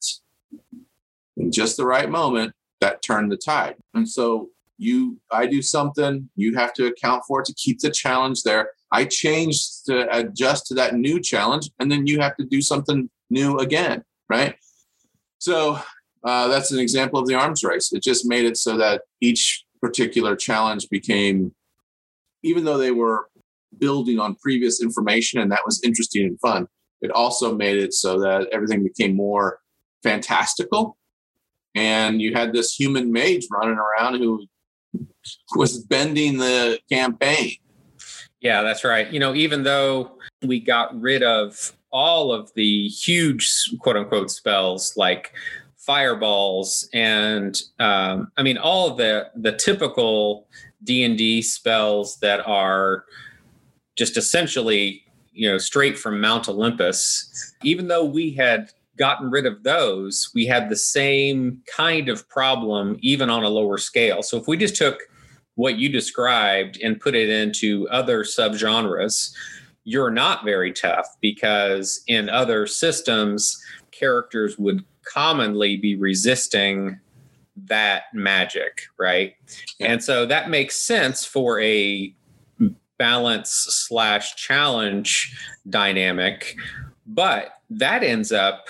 in 1.37 1.52
just 1.52 1.76
the 1.76 1.87
right 1.87 2.11
moment, 2.11 2.56
that 2.81 3.03
turned 3.03 3.33
the 3.33 3.37
tide. 3.37 3.77
And 3.95 4.09
so 4.09 4.51
you 4.79 5.19
I 5.31 5.47
do 5.47 5.62
something, 5.62 6.29
you 6.37 6.55
have 6.55 6.73
to 6.75 6.87
account 6.87 7.23
for 7.27 7.41
it 7.41 7.47
to 7.47 7.55
keep 7.55 7.81
the 7.81 7.91
challenge 7.91 8.43
there. 8.43 8.71
I 8.93 9.05
change 9.05 9.83
to 9.87 10.07
adjust 10.17 10.67
to 10.67 10.75
that 10.75 10.95
new 10.95 11.21
challenge, 11.21 11.71
and 11.81 11.91
then 11.91 12.07
you 12.07 12.21
have 12.21 12.37
to 12.37 12.45
do 12.45 12.61
something 12.62 13.11
new 13.31 13.59
again, 13.59 14.05
right? 14.29 14.55
So 15.39 15.81
uh, 16.25 16.49
that's 16.49 16.73
an 16.73 16.79
example 16.79 17.19
of 17.19 17.27
the 17.27 17.35
arms 17.35 17.65
race. 17.65 17.93
It 17.93 18.03
just 18.03 18.27
made 18.27 18.45
it 18.45 18.57
so 18.57 18.77
that 18.77 19.03
each 19.21 19.65
particular 19.81 20.37
challenge 20.37 20.89
became 20.91 21.55
even 22.43 22.65
though 22.65 22.79
they 22.79 22.93
were 22.93 23.29
building 23.79 24.19
on 24.19 24.35
previous 24.37 24.81
information 24.83 25.41
and 25.41 25.51
that 25.51 25.62
was 25.65 25.83
interesting 25.83 26.25
and 26.25 26.41
fun, 26.41 26.67
it 27.01 27.11
also 27.11 27.55
made 27.55 27.77
it 27.77 27.93
so 27.93 28.21
that 28.21 28.49
everything 28.53 28.83
became 28.83 29.15
more 29.15 29.59
fantastical. 30.03 30.97
And 31.77 32.21
you 32.21 32.35
had 32.35 32.53
this 32.53 32.75
human 32.75 33.12
mage 33.12 33.47
running 33.53 33.79
around 33.79 34.19
who 34.19 34.47
was 35.55 35.79
bending 35.79 36.39
the 36.39 36.81
campaign. 36.91 37.53
Yeah, 38.41 38.62
that's 38.62 38.83
right. 38.83 39.12
You 39.12 39.21
know, 39.21 39.35
even 39.35 39.62
though 39.62 40.19
we 40.43 40.59
got 40.59 40.99
rid 41.01 41.23
of 41.23 41.77
all 41.91 42.33
of 42.33 42.53
the 42.55 42.89
huge 42.89 43.51
quote 43.81 43.97
unquote 43.97 44.31
spells 44.31 44.97
like 44.97 45.33
fireballs 45.77 46.89
and 46.93 47.62
um, 47.79 48.31
I 48.37 48.43
mean 48.43 48.59
all 48.59 48.95
the 48.95 49.31
the 49.37 49.53
typical 49.53 50.49
d&d 50.83 51.43
spells 51.43 52.19
that 52.19 52.47
are 52.47 53.05
just 53.97 54.17
essentially 54.17 55.05
you 55.33 55.49
know 55.49 55.59
straight 55.59 55.97
from 55.97 56.21
mount 56.21 56.49
olympus 56.49 57.55
even 57.62 57.89
though 57.89 58.05
we 58.05 58.33
had 58.33 58.71
gotten 58.96 59.30
rid 59.30 59.46
of 59.46 59.62
those 59.62 60.30
we 60.35 60.46
had 60.46 60.68
the 60.68 60.76
same 60.76 61.61
kind 61.74 62.09
of 62.09 62.28
problem 62.28 62.96
even 63.00 63.30
on 63.30 63.42
a 63.42 63.48
lower 63.48 63.78
scale 63.78 64.22
so 64.22 64.37
if 64.37 64.46
we 64.46 64.56
just 64.56 64.76
took 64.76 64.98
what 65.54 65.76
you 65.76 65.88
described 65.88 66.78
and 66.82 67.00
put 67.00 67.14
it 67.14 67.28
into 67.28 67.88
other 67.88 68.22
subgenres 68.22 69.32
you're 69.85 70.11
not 70.11 70.44
very 70.44 70.72
tough 70.72 71.16
because 71.20 72.02
in 72.09 72.28
other 72.28 72.66
systems 72.66 73.62
characters 73.92 74.59
would 74.59 74.85
commonly 75.04 75.76
be 75.76 75.96
resisting 75.96 76.98
that 77.56 78.04
magic, 78.12 78.82
right? 78.98 79.35
Yeah. 79.78 79.92
And 79.92 80.04
so 80.04 80.26
that 80.26 80.50
makes 80.50 80.76
sense 80.76 81.24
for 81.24 81.61
a 81.61 82.14
balance 82.98 83.50
slash 83.50 84.37
challenge 84.37 85.37
dynamic, 85.68 86.56
but 87.06 87.52
that 87.70 88.02
ends 88.02 88.32
up 88.32 88.66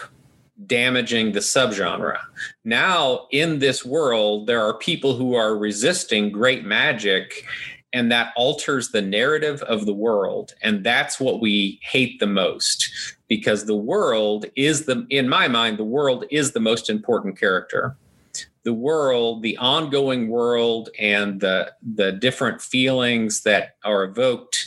damaging 0.64 1.32
the 1.32 1.40
subgenre. 1.40 2.18
Now, 2.64 3.26
in 3.30 3.58
this 3.58 3.84
world, 3.84 4.46
there 4.46 4.62
are 4.62 4.78
people 4.78 5.14
who 5.16 5.34
are 5.34 5.56
resisting 5.56 6.32
great 6.32 6.64
magic, 6.64 7.44
and 7.92 8.10
that 8.12 8.32
alters 8.36 8.90
the 8.90 9.02
narrative 9.02 9.62
of 9.62 9.86
the 9.86 9.94
world. 9.94 10.54
And 10.62 10.84
that's 10.84 11.20
what 11.20 11.40
we 11.40 11.78
hate 11.82 12.20
the 12.20 12.26
most 12.26 12.90
because 13.28 13.64
the 13.64 13.76
world 13.76 14.46
is 14.54 14.84
the, 14.84 15.06
in 15.10 15.28
my 15.28 15.48
mind, 15.48 15.78
the 15.78 15.84
world 15.84 16.24
is 16.30 16.52
the 16.52 16.60
most 16.60 16.90
important 16.90 17.38
character 17.38 17.96
the 18.64 18.74
world, 18.74 19.44
the 19.44 19.56
ongoing 19.58 20.28
world, 20.28 20.90
and 20.98 21.40
the 21.40 21.72
the 21.94 22.10
different 22.10 22.60
feelings 22.60 23.42
that 23.42 23.76
are 23.84 24.02
evoked 24.02 24.66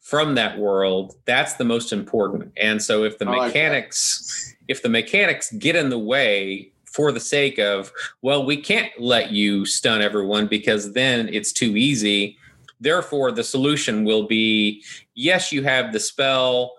from 0.00 0.34
that 0.34 0.58
world, 0.58 1.14
that's 1.24 1.54
the 1.54 1.64
most 1.64 1.92
important. 1.92 2.50
And 2.56 2.82
so 2.82 3.04
if 3.04 3.18
the 3.18 3.26
mechanics 3.26 4.56
if 4.68 4.82
the 4.82 4.88
mechanics 4.88 5.52
get 5.52 5.74
in 5.74 5.88
the 5.88 5.98
way 5.98 6.70
for 6.84 7.12
the 7.12 7.20
sake 7.20 7.58
of, 7.58 7.92
well, 8.22 8.44
we 8.44 8.56
can't 8.56 8.92
let 8.98 9.30
you 9.30 9.64
stun 9.64 10.02
everyone 10.02 10.46
because 10.46 10.92
then 10.92 11.28
it's 11.32 11.52
too 11.52 11.76
easy. 11.76 12.36
Therefore, 12.80 13.32
the 13.32 13.44
solution 13.44 14.04
will 14.04 14.26
be 14.26 14.84
yes, 15.14 15.52
you 15.52 15.62
have 15.64 15.92
the 15.92 16.00
spell, 16.00 16.74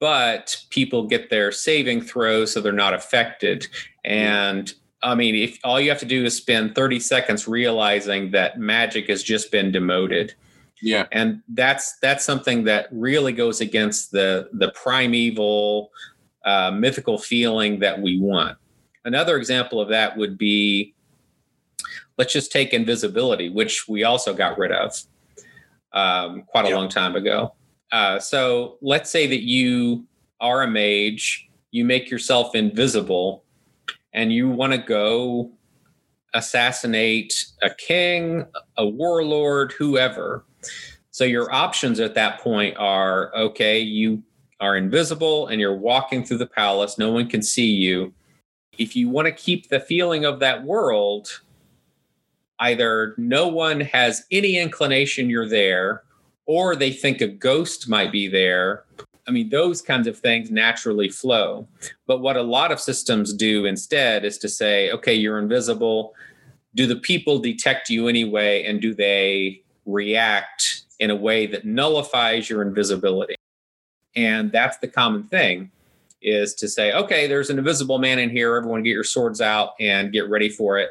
but 0.00 0.62
people 0.70 1.06
get 1.06 1.30
their 1.30 1.52
saving 1.52 2.00
throws 2.00 2.52
so 2.52 2.60
they're 2.60 2.72
not 2.72 2.94
affected. 2.94 3.66
And 4.04 4.72
I 5.02 5.14
mean, 5.14 5.34
if 5.34 5.58
all 5.64 5.80
you 5.80 5.90
have 5.90 6.00
to 6.00 6.06
do 6.06 6.24
is 6.24 6.36
spend 6.36 6.74
30 6.74 6.98
seconds 7.00 7.46
realizing 7.46 8.30
that 8.30 8.58
magic 8.58 9.08
has 9.08 9.22
just 9.22 9.52
been 9.52 9.70
demoted. 9.70 10.34
Yeah. 10.82 11.06
And 11.12 11.42
that's 11.48 11.96
that's 12.00 12.24
something 12.24 12.64
that 12.64 12.88
really 12.90 13.32
goes 13.32 13.60
against 13.60 14.10
the 14.12 14.48
the 14.52 14.72
primeval 14.72 15.90
uh, 16.44 16.70
mythical 16.70 17.18
feeling 17.18 17.78
that 17.80 18.00
we 18.00 18.18
want. 18.18 18.56
Another 19.04 19.36
example 19.36 19.80
of 19.80 19.88
that 19.88 20.16
would 20.16 20.38
be 20.38 20.94
let's 22.18 22.32
just 22.32 22.52
take 22.52 22.72
invisibility, 22.72 23.48
which 23.48 23.88
we 23.88 24.04
also 24.04 24.34
got 24.34 24.58
rid 24.58 24.72
of 24.72 24.94
um, 25.92 26.42
quite 26.42 26.64
a 26.64 26.68
yeah. 26.68 26.76
long 26.76 26.88
time 26.88 27.16
ago. 27.16 27.54
Uh, 27.92 28.18
so 28.18 28.78
let's 28.80 29.10
say 29.10 29.26
that 29.26 29.42
you 29.42 30.06
are 30.40 30.62
a 30.62 30.68
mage, 30.68 31.48
you 31.70 31.84
make 31.84 32.10
yourself 32.10 32.54
invisible 32.54 33.44
and 34.12 34.32
you 34.32 34.48
want 34.48 34.72
to 34.72 34.78
go 34.78 35.50
assassinate 36.34 37.46
a 37.62 37.70
king, 37.70 38.44
a 38.76 38.86
warlord, 38.86 39.72
whoever. 39.72 40.44
So 41.10 41.24
your 41.24 41.52
options 41.52 42.00
at 42.00 42.14
that 42.14 42.40
point 42.40 42.76
are 42.76 43.34
okay, 43.36 43.78
you 43.80 44.22
are 44.64 44.76
invisible 44.76 45.46
and 45.48 45.60
you're 45.60 45.76
walking 45.76 46.24
through 46.24 46.38
the 46.38 46.46
palace, 46.46 46.96
no 46.96 47.12
one 47.12 47.28
can 47.28 47.42
see 47.42 47.70
you. 47.70 48.12
If 48.78 48.96
you 48.96 49.10
want 49.10 49.26
to 49.26 49.32
keep 49.32 49.68
the 49.68 49.78
feeling 49.78 50.24
of 50.24 50.40
that 50.40 50.64
world, 50.64 51.42
either 52.58 53.14
no 53.18 53.46
one 53.46 53.80
has 53.80 54.24
any 54.30 54.58
inclination 54.58 55.28
you're 55.28 55.48
there, 55.48 56.02
or 56.46 56.74
they 56.74 56.90
think 56.90 57.20
a 57.20 57.28
ghost 57.28 57.88
might 57.88 58.10
be 58.10 58.26
there, 58.26 58.84
I 59.28 59.30
mean, 59.30 59.48
those 59.48 59.80
kinds 59.80 60.06
of 60.06 60.18
things 60.18 60.50
naturally 60.50 61.08
flow. 61.08 61.66
But 62.06 62.20
what 62.20 62.36
a 62.36 62.42
lot 62.42 62.72
of 62.72 62.80
systems 62.80 63.32
do 63.32 63.66
instead 63.66 64.24
is 64.24 64.38
to 64.38 64.48
say, 64.48 64.90
okay, 64.92 65.14
you're 65.14 65.38
invisible. 65.38 66.14
Do 66.74 66.86
the 66.86 66.96
people 66.96 67.38
detect 67.38 67.90
you 67.90 68.08
anyway? 68.08 68.64
And 68.64 68.80
do 68.80 68.94
they 68.94 69.62
react 69.86 70.82
in 71.00 71.10
a 71.10 71.16
way 71.16 71.46
that 71.46 71.64
nullifies 71.64 72.50
your 72.50 72.62
invisibility? 72.62 73.36
And 74.16 74.52
that's 74.52 74.78
the 74.78 74.88
common 74.88 75.24
thing 75.24 75.70
is 76.22 76.54
to 76.54 76.68
say, 76.68 76.92
okay, 76.92 77.26
there's 77.26 77.50
an 77.50 77.58
invisible 77.58 77.98
man 77.98 78.18
in 78.18 78.30
here. 78.30 78.56
Everyone 78.56 78.82
get 78.82 78.90
your 78.90 79.04
swords 79.04 79.40
out 79.40 79.74
and 79.78 80.12
get 80.12 80.28
ready 80.28 80.48
for 80.48 80.78
it. 80.78 80.90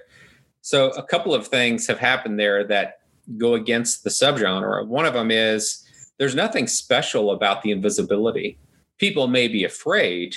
So 0.62 0.92
a 0.92 1.04
couple 1.04 1.34
of 1.34 1.48
things 1.48 1.88
have 1.88 2.00
happened 2.00 2.40
there 2.40 2.64
that 2.66 3.00
go 3.38 3.56
against 3.56 4.04
the 4.04 4.10
subgenre. 4.10 4.86
One 4.86 5.06
of 5.06 5.14
them 5.14 5.32
is 5.32 5.84
there's 6.18 6.36
nothing 6.36 6.68
special 6.68 7.32
about 7.32 7.64
the 7.64 7.72
invisibility. 7.72 8.58
People 8.98 9.28
may 9.28 9.48
be 9.48 9.64
afraid 9.64 10.36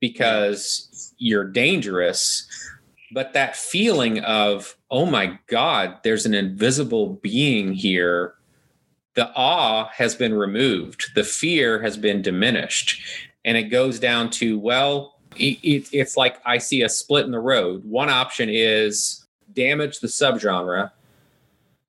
because 0.00 1.14
you're 1.18 1.44
dangerous, 1.44 2.48
but 3.12 3.32
that 3.34 3.56
feeling 3.56 4.18
of, 4.20 4.76
oh 4.90 5.06
my 5.06 5.38
God, 5.46 5.98
there's 6.02 6.26
an 6.26 6.34
invisible 6.34 7.20
being 7.22 7.72
here, 7.72 8.34
the 9.14 9.30
awe 9.34 9.88
has 9.94 10.14
been 10.14 10.34
removed, 10.34 11.10
the 11.14 11.24
fear 11.24 11.82
has 11.82 11.96
been 11.96 12.22
diminished. 12.22 13.00
And 13.44 13.56
it 13.56 13.64
goes 13.64 13.98
down 13.98 14.30
to, 14.30 14.58
well, 14.58 15.18
it, 15.36 15.88
it's 15.92 16.16
like 16.16 16.40
I 16.44 16.58
see 16.58 16.82
a 16.82 16.88
split 16.88 17.26
in 17.26 17.32
the 17.32 17.40
road. 17.40 17.84
One 17.84 18.08
option 18.08 18.48
is 18.50 19.26
damage 19.52 20.00
the 20.00 20.08
subgenre 20.08 20.90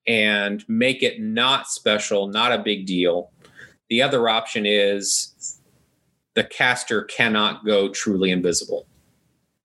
and 0.07 0.63
make 0.67 1.03
it 1.03 1.21
not 1.21 1.67
special, 1.67 2.27
not 2.27 2.51
a 2.51 2.57
big 2.57 2.85
deal. 2.85 3.31
The 3.89 4.01
other 4.01 4.27
option 4.27 4.65
is 4.65 5.59
the 6.33 6.43
caster 6.43 7.03
cannot 7.03 7.65
go 7.65 7.89
truly 7.89 8.31
invisible. 8.31 8.85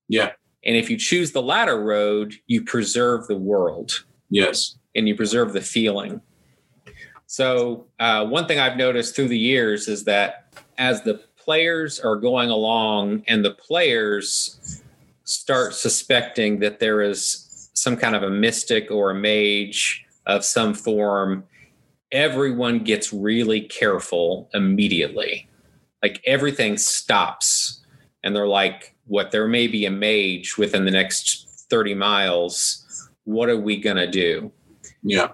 Yeah. 0.07 0.31
And 0.63 0.75
if 0.75 0.89
you 0.89 0.97
choose 0.97 1.31
the 1.31 1.41
latter 1.41 1.83
road, 1.83 2.35
you 2.47 2.63
preserve 2.63 3.27
the 3.27 3.37
world. 3.37 4.03
Yes. 4.29 4.77
And 4.95 5.07
you 5.07 5.15
preserve 5.15 5.53
the 5.53 5.61
feeling. 5.61 6.21
So, 7.31 7.85
uh, 7.99 8.25
one 8.25 8.47
thing 8.47 8.57
I've 8.57 8.75
noticed 8.75 9.15
through 9.15 9.27
the 9.27 9.37
years 9.37 9.87
is 9.87 10.03
that 10.05 10.51
as 10.79 11.03
the 11.03 11.21
players 11.37 11.99
are 11.99 12.15
going 12.15 12.49
along 12.49 13.21
and 13.27 13.45
the 13.45 13.51
players 13.51 14.81
start 15.25 15.75
suspecting 15.75 16.57
that 16.61 16.79
there 16.79 17.03
is 17.03 17.69
some 17.75 17.95
kind 17.95 18.15
of 18.15 18.23
a 18.23 18.31
mystic 18.31 18.89
or 18.89 19.11
a 19.11 19.15
mage 19.15 20.03
of 20.25 20.43
some 20.43 20.73
form, 20.73 21.43
everyone 22.11 22.79
gets 22.79 23.13
really 23.13 23.61
careful 23.61 24.49
immediately. 24.55 25.47
Like 26.01 26.23
everything 26.25 26.79
stops 26.79 27.85
and 28.23 28.35
they're 28.35 28.47
like, 28.47 28.95
what, 29.05 29.29
there 29.29 29.47
may 29.47 29.67
be 29.67 29.85
a 29.85 29.91
mage 29.91 30.57
within 30.57 30.83
the 30.83 30.89
next 30.89 31.67
30 31.69 31.93
miles. 31.93 33.07
What 33.25 33.49
are 33.49 33.59
we 33.59 33.77
going 33.77 33.97
to 33.97 34.09
do? 34.09 34.51
Yeah. 35.03 35.27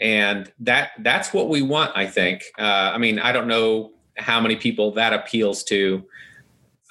And 0.00 0.52
that 0.60 0.90
that's 1.00 1.32
what 1.32 1.48
we 1.48 1.62
want, 1.62 1.92
I 1.94 2.06
think. 2.06 2.42
Uh, 2.58 2.90
I 2.94 2.98
mean, 2.98 3.18
I 3.18 3.32
don't 3.32 3.46
know 3.46 3.92
how 4.16 4.40
many 4.40 4.56
people 4.56 4.92
that 4.92 5.12
appeals 5.12 5.62
to. 5.64 6.04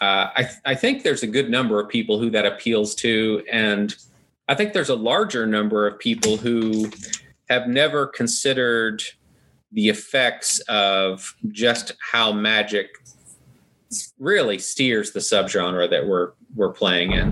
Uh, 0.02 0.30
I, 0.36 0.50
I 0.66 0.76
think 0.76 1.04
there's 1.04 1.24
a 1.24 1.28
good 1.28 1.50
number 1.50 1.80
of 1.80 1.90
people 1.90 2.20
who 2.20 2.30
that 2.32 2.46
appeals 2.46 2.96
to. 2.96 3.44
And 3.52 3.96
I 4.48 4.56
think 4.56 4.74
there's 4.74 4.90
a 4.90 4.96
larger 4.96 5.46
number 5.46 5.88
of 5.88 6.00
people 6.00 6.38
who 6.38 6.92
have 7.50 7.68
never 7.68 8.08
considered 8.08 9.04
the 9.72 9.90
effects 9.90 10.60
of 10.62 11.36
just 11.50 11.94
how 12.12 12.32
magic 12.32 12.90
really 14.20 14.60
steers 14.60 15.12
the 15.12 15.20
subgenre 15.20 15.90
that 15.90 16.08
we're 16.08 16.32
we're 16.56 16.74
playing 16.74 17.12
in. 17.12 17.32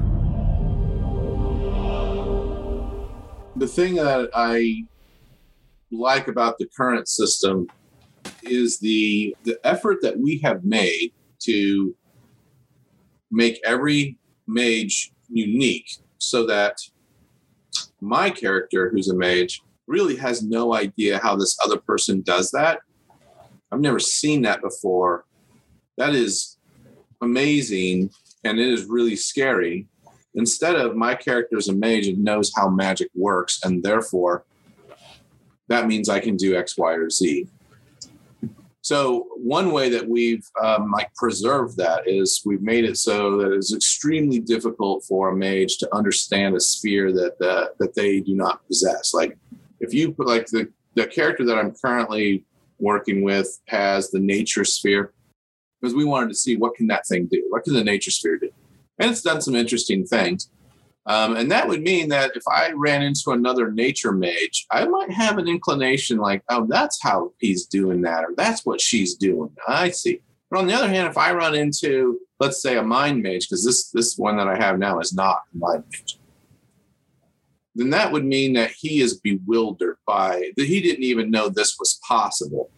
The 3.55 3.67
thing 3.67 3.95
that 3.95 4.29
I 4.33 4.85
like 5.91 6.27
about 6.27 6.57
the 6.57 6.67
current 6.75 7.07
system 7.07 7.67
is 8.43 8.79
the 8.79 9.35
the 9.43 9.59
effort 9.63 9.97
that 10.01 10.17
we 10.17 10.39
have 10.39 10.63
made 10.63 11.11
to 11.39 11.95
make 13.31 13.59
every 13.65 14.17
mage 14.47 15.11
unique 15.29 15.89
so 16.17 16.45
that 16.45 16.77
my 18.01 18.29
character 18.29 18.89
who's 18.89 19.09
a 19.09 19.15
mage 19.15 19.61
really 19.87 20.15
has 20.15 20.43
no 20.43 20.73
idea 20.73 21.19
how 21.19 21.35
this 21.35 21.57
other 21.63 21.77
person 21.77 22.21
does 22.21 22.51
that. 22.51 22.79
I've 23.71 23.79
never 23.79 23.99
seen 23.99 24.41
that 24.43 24.61
before. 24.61 25.25
That 25.97 26.15
is 26.15 26.57
amazing 27.21 28.09
and 28.43 28.59
it 28.59 28.67
is 28.67 28.85
really 28.85 29.15
scary. 29.15 29.87
Instead 30.35 30.75
of 30.75 30.95
my 30.95 31.13
character 31.13 31.57
is 31.57 31.67
a 31.67 31.75
mage 31.75 32.07
and 32.07 32.23
knows 32.23 32.51
how 32.55 32.69
magic 32.69 33.09
works 33.13 33.59
and 33.63 33.83
therefore 33.83 34.45
that 35.71 35.87
means 35.87 36.09
i 36.09 36.19
can 36.19 36.35
do 36.35 36.55
x 36.55 36.77
y 36.77 36.91
or 36.93 37.09
z 37.09 37.47
so 38.81 39.27
one 39.35 39.71
way 39.71 39.89
that 39.89 40.07
we've 40.07 40.45
um, 40.61 40.91
like 40.91 41.13
preserved 41.15 41.77
that 41.77 42.07
is 42.07 42.41
we've 42.45 42.63
made 42.63 42.83
it 42.83 42.97
so 42.97 43.37
that 43.37 43.53
it's 43.53 43.73
extremely 43.73 44.39
difficult 44.39 45.03
for 45.03 45.29
a 45.29 45.35
mage 45.35 45.77
to 45.77 45.95
understand 45.95 46.55
a 46.55 46.59
sphere 46.59 47.11
that 47.13 47.39
uh, 47.41 47.67
that 47.79 47.93
they 47.93 48.19
do 48.21 48.35
not 48.35 48.65
possess. 48.67 49.13
Like 49.13 49.37
if 49.79 49.93
you 49.93 50.11
put 50.11 50.27
like 50.27 50.47
the 50.47 50.71
the 50.95 51.05
character 51.05 51.45
that 51.45 51.57
I'm 51.57 51.73
currently 51.73 52.43
working 52.79 53.21
with 53.21 53.61
has 53.67 54.09
the 54.09 54.19
nature 54.19 54.65
sphere 54.65 55.13
because 55.79 55.93
we 55.93 56.03
wanted 56.03 56.29
to 56.29 56.35
see 56.35 56.57
what 56.57 56.75
can 56.75 56.87
that 56.87 57.05
thing 57.05 57.27
do? 57.31 57.45
What 57.49 57.63
can 57.63 57.73
the 57.73 57.83
nature 57.83 58.11
sphere 58.11 58.39
do? 58.39 58.49
And 58.97 59.11
it's 59.11 59.21
done 59.21 59.41
some 59.41 59.55
interesting 59.55 60.05
things. 60.05 60.49
Um, 61.07 61.35
and 61.35 61.51
that 61.51 61.67
would 61.67 61.81
mean 61.81 62.09
that 62.09 62.31
if 62.35 62.43
I 62.47 62.71
ran 62.75 63.01
into 63.01 63.31
another 63.31 63.71
nature 63.71 64.11
mage, 64.11 64.67
I 64.71 64.85
might 64.85 65.11
have 65.11 65.39
an 65.39 65.47
inclination 65.47 66.17
like, 66.17 66.43
oh, 66.49 66.67
that's 66.67 67.01
how 67.01 67.33
he's 67.39 67.65
doing 67.65 68.01
that, 68.01 68.23
or 68.23 68.33
that's 68.37 68.65
what 68.65 68.79
she's 68.79 69.15
doing. 69.15 69.49
I 69.67 69.89
see. 69.89 70.21
But 70.49 70.59
on 70.59 70.67
the 70.67 70.73
other 70.73 70.89
hand, 70.89 71.07
if 71.07 71.17
I 71.17 71.33
run 71.33 71.55
into, 71.55 72.19
let's 72.39 72.61
say, 72.61 72.77
a 72.77 72.83
mind 72.83 73.23
mage, 73.23 73.47
because 73.47 73.65
this 73.65 73.89
this 73.89 74.17
one 74.17 74.37
that 74.37 74.47
I 74.47 74.57
have 74.57 74.77
now 74.77 74.99
is 74.99 75.13
not 75.13 75.43
a 75.53 75.57
mind 75.57 75.85
mage, 75.91 76.19
then 77.73 77.89
that 77.91 78.11
would 78.11 78.25
mean 78.25 78.53
that 78.53 78.71
he 78.71 79.01
is 79.01 79.19
bewildered 79.19 79.97
by 80.05 80.51
that 80.55 80.67
he 80.67 80.81
didn't 80.81 81.03
even 81.03 81.31
know 81.31 81.49
this 81.49 81.77
was 81.79 81.99
possible. 82.07 82.69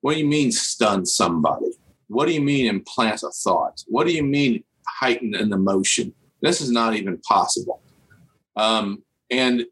What 0.00 0.14
do 0.14 0.18
you 0.20 0.26
mean 0.26 0.52
stun 0.52 1.06
somebody? 1.06 1.70
What 2.08 2.26
do 2.26 2.32
you 2.32 2.42
mean 2.42 2.66
implant 2.66 3.22
a 3.22 3.30
thought? 3.30 3.82
What 3.86 4.06
do 4.06 4.12
you 4.12 4.22
mean 4.22 4.64
heighten 4.86 5.34
an 5.34 5.52
emotion? 5.52 6.12
This 6.44 6.60
is 6.60 6.70
not 6.70 6.94
even 6.94 7.18
possible. 7.18 7.80
Um, 8.56 9.02
and 9.30 9.64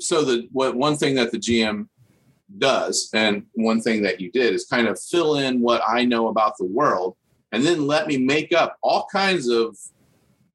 so 0.00 0.24
the 0.24 0.48
what 0.52 0.76
one 0.76 0.96
thing 0.96 1.16
that 1.16 1.32
the 1.32 1.38
GM 1.38 1.88
does, 2.58 3.10
and 3.12 3.44
one 3.54 3.80
thing 3.80 4.02
that 4.02 4.20
you 4.20 4.30
did 4.30 4.54
is 4.54 4.66
kind 4.66 4.86
of 4.86 5.00
fill 5.00 5.36
in 5.36 5.60
what 5.60 5.82
I 5.86 6.04
know 6.04 6.28
about 6.28 6.56
the 6.58 6.64
world, 6.64 7.16
and 7.52 7.64
then 7.64 7.86
let 7.86 8.06
me 8.06 8.16
make 8.18 8.52
up 8.52 8.76
all 8.82 9.08
kinds 9.10 9.48
of 9.48 9.76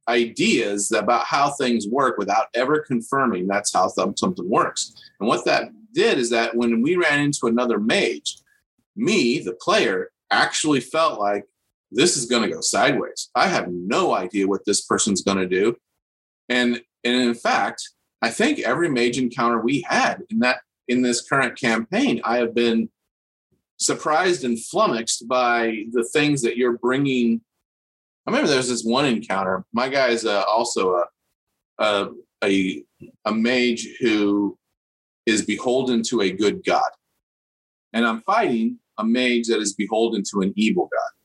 ideas 0.07 0.91
about 0.91 1.25
how 1.25 1.49
things 1.51 1.87
work 1.87 2.17
without 2.17 2.47
ever 2.53 2.79
confirming 2.79 3.47
that's 3.47 3.73
how 3.73 3.87
something 3.87 4.49
works. 4.49 4.95
And 5.19 5.27
what 5.27 5.45
that 5.45 5.69
did 5.93 6.17
is 6.17 6.29
that 6.29 6.55
when 6.55 6.81
we 6.81 6.95
ran 6.95 7.19
into 7.19 7.47
another 7.47 7.79
mage, 7.79 8.37
me, 8.95 9.39
the 9.39 9.53
player, 9.53 10.11
actually 10.31 10.79
felt 10.79 11.19
like 11.19 11.45
this 11.93 12.17
is 12.17 12.25
going 12.25 12.43
to 12.43 12.53
go 12.53 12.61
sideways. 12.61 13.29
I 13.35 13.47
have 13.47 13.67
no 13.69 14.13
idea 14.13 14.47
what 14.47 14.65
this 14.65 14.81
person's 14.81 15.21
going 15.21 15.37
to 15.37 15.47
do. 15.47 15.75
And, 16.49 16.81
and 17.03 17.15
in 17.15 17.33
fact, 17.33 17.81
I 18.21 18.29
think 18.29 18.59
every 18.59 18.89
mage 18.89 19.17
encounter 19.17 19.59
we 19.59 19.85
had 19.87 20.21
in 20.29 20.39
that 20.39 20.61
in 20.87 21.01
this 21.01 21.21
current 21.21 21.57
campaign, 21.57 22.21
I 22.23 22.37
have 22.37 22.53
been 22.53 22.89
surprised 23.77 24.43
and 24.43 24.61
flummoxed 24.63 25.27
by 25.27 25.85
the 25.91 26.03
things 26.13 26.41
that 26.41 26.57
you're 26.57 26.77
bringing. 26.77 27.41
I 28.25 28.31
remember 28.31 28.47
there 28.47 28.57
was 28.57 28.69
this 28.69 28.83
one 28.83 29.05
encounter. 29.05 29.65
My 29.73 29.89
guy 29.89 30.09
is 30.09 30.25
uh, 30.25 30.43
also 30.43 30.95
a, 30.95 31.05
a 31.79 32.09
a 32.43 32.83
a 33.25 33.33
mage 33.33 33.87
who 33.99 34.57
is 35.25 35.45
beholden 35.45 36.03
to 36.03 36.21
a 36.21 36.31
good 36.31 36.63
god, 36.65 36.91
and 37.93 38.05
I'm 38.05 38.21
fighting 38.21 38.79
a 38.97 39.03
mage 39.03 39.47
that 39.47 39.59
is 39.59 39.73
beholden 39.73 40.23
to 40.31 40.41
an 40.41 40.53
evil 40.55 40.89
god 40.91 41.22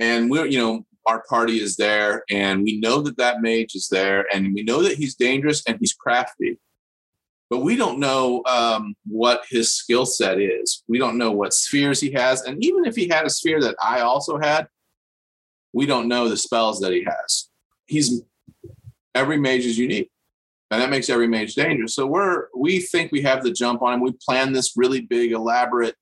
and 0.00 0.30
we're 0.30 0.46
you 0.46 0.58
know 0.58 0.84
our 1.06 1.22
party 1.28 1.60
is 1.60 1.76
there 1.76 2.24
and 2.30 2.62
we 2.62 2.78
know 2.78 3.00
that 3.00 3.16
that 3.16 3.40
mage 3.40 3.74
is 3.74 3.88
there 3.88 4.26
and 4.34 4.52
we 4.54 4.62
know 4.62 4.82
that 4.82 4.96
he's 4.96 5.14
dangerous 5.14 5.62
and 5.66 5.78
he's 5.80 5.94
crafty. 5.94 6.58
But 7.48 7.60
we 7.60 7.74
don't 7.74 7.98
know 7.98 8.42
um, 8.46 8.94
what 9.06 9.42
his 9.50 9.72
skill 9.72 10.06
set 10.06 10.38
is. 10.38 10.84
We 10.86 10.98
don't 10.98 11.18
know 11.18 11.32
what 11.32 11.52
spheres 11.52 12.00
he 12.00 12.12
has 12.12 12.42
and 12.42 12.62
even 12.64 12.84
if 12.84 12.94
he 12.94 13.08
had 13.08 13.26
a 13.26 13.30
sphere 13.30 13.60
that 13.60 13.76
i 13.82 14.00
also 14.00 14.38
had 14.38 14.68
we 15.72 15.86
don't 15.86 16.08
know 16.08 16.28
the 16.28 16.36
spells 16.36 16.80
that 16.80 16.92
he 16.92 17.04
has. 17.04 17.48
He's 17.86 18.22
every 19.14 19.38
mage 19.38 19.66
is 19.66 19.78
unique 19.78 20.10
and 20.70 20.80
that 20.80 20.90
makes 20.90 21.10
every 21.10 21.26
mage 21.26 21.54
dangerous. 21.54 21.94
So 21.94 22.06
we're 22.06 22.46
we 22.56 22.80
think 22.80 23.10
we 23.10 23.22
have 23.22 23.42
the 23.42 23.52
jump 23.52 23.82
on 23.82 23.94
him. 23.94 24.00
We 24.00 24.12
plan 24.24 24.52
this 24.52 24.76
really 24.76 25.00
big 25.00 25.32
elaborate 25.32 25.96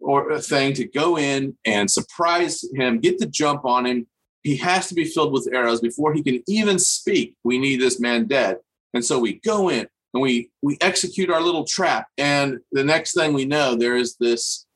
or 0.00 0.30
a 0.32 0.40
thing 0.40 0.74
to 0.74 0.86
go 0.86 1.18
in 1.18 1.56
and 1.64 1.90
surprise 1.90 2.64
him, 2.74 3.00
get 3.00 3.18
the 3.18 3.26
jump 3.26 3.64
on 3.64 3.86
him. 3.86 4.06
He 4.42 4.56
has 4.56 4.88
to 4.88 4.94
be 4.94 5.04
filled 5.04 5.32
with 5.32 5.48
arrows 5.52 5.80
before 5.80 6.12
he 6.12 6.22
can 6.22 6.42
even 6.46 6.78
speak. 6.78 7.34
We 7.44 7.58
need 7.58 7.80
this 7.80 7.98
man 7.98 8.26
dead. 8.26 8.58
And 8.92 9.04
so 9.04 9.18
we 9.18 9.40
go 9.40 9.70
in 9.70 9.88
and 10.12 10.22
we 10.22 10.50
we 10.62 10.76
execute 10.80 11.30
our 11.30 11.40
little 11.40 11.64
trap. 11.64 12.06
And 12.18 12.58
the 12.72 12.84
next 12.84 13.14
thing 13.14 13.32
we 13.32 13.46
know, 13.46 13.74
there 13.74 13.96
is 13.96 14.16
this 14.16 14.66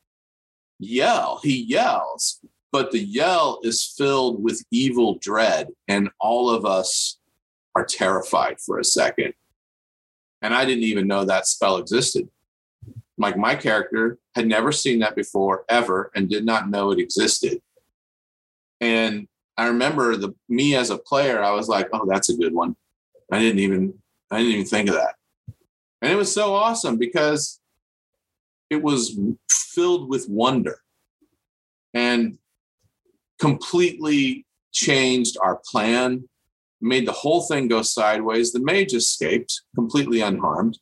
yell. 0.79 1.41
He 1.43 1.63
yells, 1.63 2.41
but 2.73 2.91
the 2.91 2.99
yell 2.99 3.61
is 3.63 3.85
filled 3.85 4.43
with 4.43 4.65
evil 4.71 5.19
dread, 5.21 5.69
and 5.87 6.11
all 6.21 6.51
of 6.51 6.65
us 6.65 7.19
are 7.75 7.85
terrified 7.85 8.61
for 8.61 8.79
a 8.79 8.85
second. 8.85 9.35
And 10.43 10.55
I 10.55 10.65
didn't 10.65 10.85
even 10.85 11.07
know 11.07 11.25
that 11.25 11.47
spell 11.47 11.77
existed 11.77 12.29
like 13.19 13.37
my 13.37 13.55
character 13.55 14.19
had 14.35 14.47
never 14.47 14.73
seen 14.73 15.01
that 15.01 15.17
before 15.17 15.65
ever 15.69 16.11
and 16.15 16.29
did 16.29 16.45
not 16.45 16.71
know 16.71 16.91
it 16.91 16.99
existed. 16.99 17.61
And 18.81 19.29
i 19.57 19.67
remember 19.67 20.17
the 20.17 20.33
me 20.49 20.77
as 20.77 20.91
a 20.91 20.97
player 20.97 21.43
i 21.43 21.51
was 21.51 21.69
like 21.69 21.89
oh 21.93 22.07
that's 22.07 22.31
a 22.31 22.37
good 22.37 22.55
one. 22.55 22.77
I 23.31 23.41
didn't 23.41 23.59
even 23.61 23.95
i 24.31 24.39
didn't 24.39 24.53
even 24.53 24.67
think 24.67 24.89
of 24.89 24.95
that. 24.95 25.17
And 26.01 26.13
it 26.13 26.17
was 26.17 26.33
so 26.33 26.55
awesome 26.55 26.97
because 26.97 27.61
it 28.71 28.83
was 28.83 29.19
filled 29.51 30.09
with 30.09 30.29
wonder 30.29 30.81
and 31.95 32.39
completely 33.41 34.47
changed 34.73 35.37
our 35.41 35.61
plan 35.71 36.29
made 36.81 37.07
the 37.07 37.13
whole 37.13 37.43
thing 37.43 37.69
go 37.69 37.83
sideways. 37.83 38.53
The 38.53 38.61
mage 38.61 38.95
escaped 38.95 39.63
completely 39.75 40.21
unharmed 40.21 40.79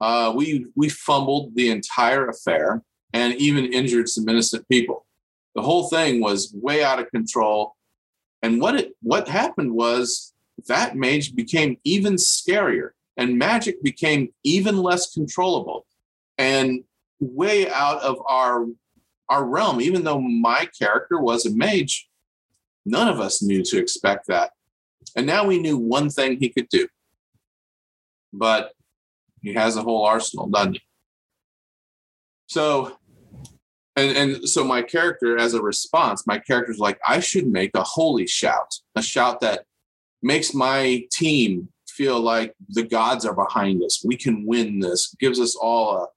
uh, 0.00 0.32
we 0.34 0.66
we 0.76 0.88
fumbled 0.88 1.54
the 1.54 1.70
entire 1.70 2.28
affair 2.28 2.82
and 3.12 3.34
even 3.34 3.72
injured 3.72 4.08
some 4.08 4.28
innocent 4.28 4.68
people. 4.68 5.06
The 5.54 5.62
whole 5.62 5.88
thing 5.88 6.20
was 6.20 6.52
way 6.54 6.84
out 6.84 7.00
of 7.00 7.10
control. 7.10 7.74
And 8.42 8.60
what 8.60 8.76
it 8.76 8.92
what 9.02 9.28
happened 9.28 9.72
was 9.72 10.32
that 10.66 10.96
mage 10.96 11.34
became 11.34 11.78
even 11.84 12.14
scarier 12.14 12.90
and 13.16 13.38
magic 13.38 13.82
became 13.82 14.32
even 14.44 14.76
less 14.78 15.12
controllable 15.12 15.86
and 16.38 16.84
way 17.20 17.68
out 17.70 18.00
of 18.02 18.20
our 18.28 18.66
our 19.28 19.44
realm 19.44 19.80
even 19.80 20.04
though 20.04 20.20
my 20.20 20.68
character 20.78 21.18
was 21.18 21.44
a 21.44 21.54
mage 21.54 22.08
none 22.86 23.08
of 23.08 23.20
us 23.20 23.42
knew 23.42 23.62
to 23.62 23.78
expect 23.78 24.26
that 24.28 24.52
and 25.16 25.26
now 25.26 25.44
we 25.44 25.58
knew 25.58 25.76
one 25.76 26.08
thing 26.08 26.38
he 26.38 26.48
could 26.48 26.68
do 26.68 26.88
but 28.32 28.72
he 29.42 29.54
has 29.54 29.76
a 29.76 29.82
whole 29.82 30.04
arsenal 30.04 30.48
doesn't 30.48 30.74
he? 30.74 30.82
So 32.46 32.96
and 33.96 34.16
and 34.16 34.48
so 34.48 34.64
my 34.64 34.82
character 34.82 35.38
as 35.38 35.54
a 35.54 35.62
response 35.62 36.26
my 36.26 36.38
character's 36.38 36.78
like 36.78 37.00
i 37.06 37.18
should 37.18 37.48
make 37.48 37.72
a 37.74 37.82
holy 37.82 38.26
shout 38.28 38.72
a 38.94 39.02
shout 39.02 39.40
that 39.40 39.64
makes 40.22 40.54
my 40.54 41.04
team 41.10 41.68
feel 41.98 42.20
like 42.20 42.54
the 42.68 42.84
gods 42.84 43.26
are 43.26 43.34
behind 43.34 43.82
us. 43.82 44.04
We 44.04 44.16
can 44.16 44.46
win 44.46 44.78
this. 44.78 45.14
Gives 45.18 45.40
us 45.40 45.56
all 45.56 46.08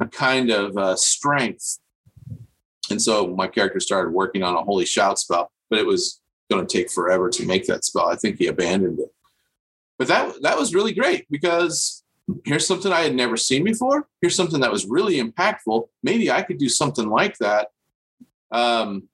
a, 0.00 0.04
a 0.04 0.08
kind 0.08 0.50
of 0.50 0.76
uh, 0.76 0.96
strength. 0.96 1.78
And 2.90 3.00
so 3.00 3.28
my 3.28 3.46
character 3.46 3.78
started 3.78 4.10
working 4.10 4.42
on 4.42 4.56
a 4.56 4.62
holy 4.62 4.84
shout 4.84 5.18
spell 5.18 5.50
but 5.70 5.78
it 5.78 5.86
was 5.86 6.22
going 6.50 6.66
to 6.66 6.78
take 6.78 6.90
forever 6.90 7.28
to 7.28 7.44
make 7.44 7.66
that 7.66 7.84
spell. 7.84 8.08
I 8.08 8.16
think 8.16 8.38
he 8.38 8.46
abandoned 8.46 9.00
it. 9.00 9.12
But 9.98 10.08
that 10.08 10.42
that 10.42 10.58
was 10.58 10.74
really 10.74 10.94
great 10.94 11.26
because 11.30 11.97
here's 12.44 12.66
something 12.66 12.92
I 12.92 13.00
had 13.00 13.14
never 13.14 13.36
seen 13.36 13.64
before. 13.64 14.06
Here's 14.20 14.34
something 14.34 14.60
that 14.60 14.72
was 14.72 14.86
really 14.86 15.20
impactful. 15.20 15.88
Maybe 16.02 16.30
I 16.30 16.42
could 16.42 16.58
do 16.58 16.68
something 16.68 17.08
like 17.08 17.38
that. 17.38 17.68
Um, 18.50 19.08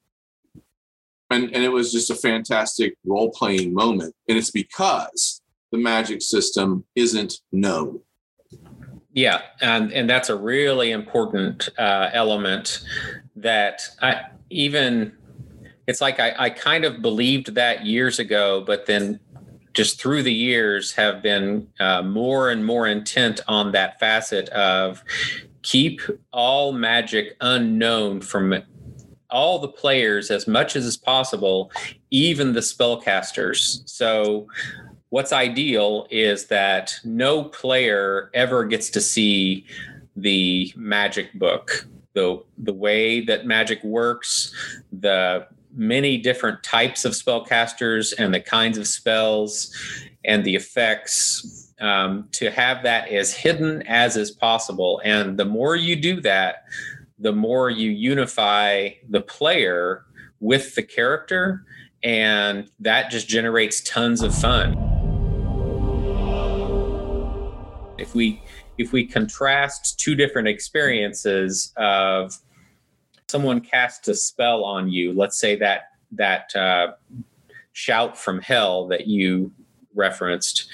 and, 1.30 1.44
and 1.44 1.64
it 1.64 1.72
was 1.72 1.92
just 1.92 2.10
a 2.10 2.14
fantastic 2.14 2.96
role 3.04 3.30
playing 3.30 3.74
moment. 3.74 4.14
And 4.28 4.38
it's 4.38 4.50
because 4.50 5.42
the 5.72 5.78
magic 5.78 6.22
system 6.22 6.84
isn't 6.94 7.40
known. 7.50 8.00
Yeah, 9.12 9.42
and 9.60 9.92
and 9.92 10.10
that's 10.10 10.28
a 10.28 10.36
really 10.36 10.90
important 10.90 11.68
uh, 11.78 12.10
element 12.12 12.84
that 13.36 13.82
I 14.02 14.22
even. 14.50 15.16
It's 15.86 16.00
like 16.00 16.18
I, 16.18 16.34
I 16.36 16.50
kind 16.50 16.84
of 16.84 17.00
believed 17.00 17.54
that 17.54 17.86
years 17.86 18.18
ago, 18.18 18.64
but 18.66 18.86
then 18.86 19.20
just 19.74 20.00
through 20.00 20.22
the 20.22 20.32
years 20.32 20.92
have 20.92 21.22
been 21.22 21.68
uh, 21.80 22.02
more 22.02 22.50
and 22.50 22.64
more 22.64 22.86
intent 22.86 23.40
on 23.48 23.72
that 23.72 23.98
facet 24.00 24.48
of 24.50 25.02
keep 25.62 26.00
all 26.32 26.72
magic 26.72 27.36
unknown 27.40 28.20
from 28.20 28.54
all 29.30 29.58
the 29.58 29.68
players 29.68 30.30
as 30.30 30.46
much 30.46 30.76
as 30.76 30.86
is 30.86 30.96
possible, 30.96 31.72
even 32.10 32.52
the 32.52 32.60
spellcasters. 32.60 33.82
So, 33.88 34.46
what's 35.08 35.32
ideal 35.32 36.06
is 36.10 36.46
that 36.46 36.94
no 37.04 37.44
player 37.44 38.30
ever 38.32 38.64
gets 38.64 38.90
to 38.90 39.00
see 39.00 39.66
the 40.16 40.72
magic 40.76 41.32
book. 41.34 41.88
The, 42.14 42.44
the 42.58 42.72
way 42.72 43.22
that 43.22 43.44
magic 43.44 43.82
works, 43.82 44.54
the 44.92 45.48
many 45.74 46.16
different 46.16 46.62
types 46.62 47.04
of 47.04 47.12
spellcasters 47.12 48.12
and 48.18 48.32
the 48.32 48.40
kinds 48.40 48.78
of 48.78 48.86
spells 48.86 49.74
and 50.24 50.44
the 50.44 50.54
effects 50.54 51.72
um, 51.80 52.28
to 52.32 52.50
have 52.50 52.82
that 52.84 53.08
as 53.08 53.34
hidden 53.34 53.82
as 53.82 54.16
is 54.16 54.30
possible. 54.30 55.00
And 55.04 55.38
the 55.38 55.44
more 55.44 55.76
you 55.76 55.96
do 55.96 56.20
that, 56.22 56.64
the 57.18 57.32
more 57.32 57.70
you 57.70 57.90
unify 57.90 58.90
the 59.08 59.20
player 59.20 60.04
with 60.40 60.74
the 60.74 60.82
character, 60.82 61.64
and 62.02 62.70
that 62.80 63.10
just 63.10 63.28
generates 63.28 63.80
tons 63.82 64.22
of 64.22 64.34
fun. 64.34 64.72
If 67.98 68.14
we 68.14 68.42
if 68.76 68.92
we 68.92 69.06
contrast 69.06 70.00
two 70.00 70.14
different 70.14 70.48
experiences 70.48 71.72
of 71.76 72.36
someone 73.35 73.61
casts 73.61 74.07
a 74.07 74.14
spell 74.14 74.62
on 74.62 74.89
you, 74.89 75.12
let's 75.12 75.37
say 75.37 75.57
that 75.57 75.89
that 76.12 76.55
uh, 76.55 76.93
shout 77.72 78.16
from 78.16 78.41
hell 78.41 78.87
that 78.87 79.09
you 79.09 79.51
referenced, 79.93 80.68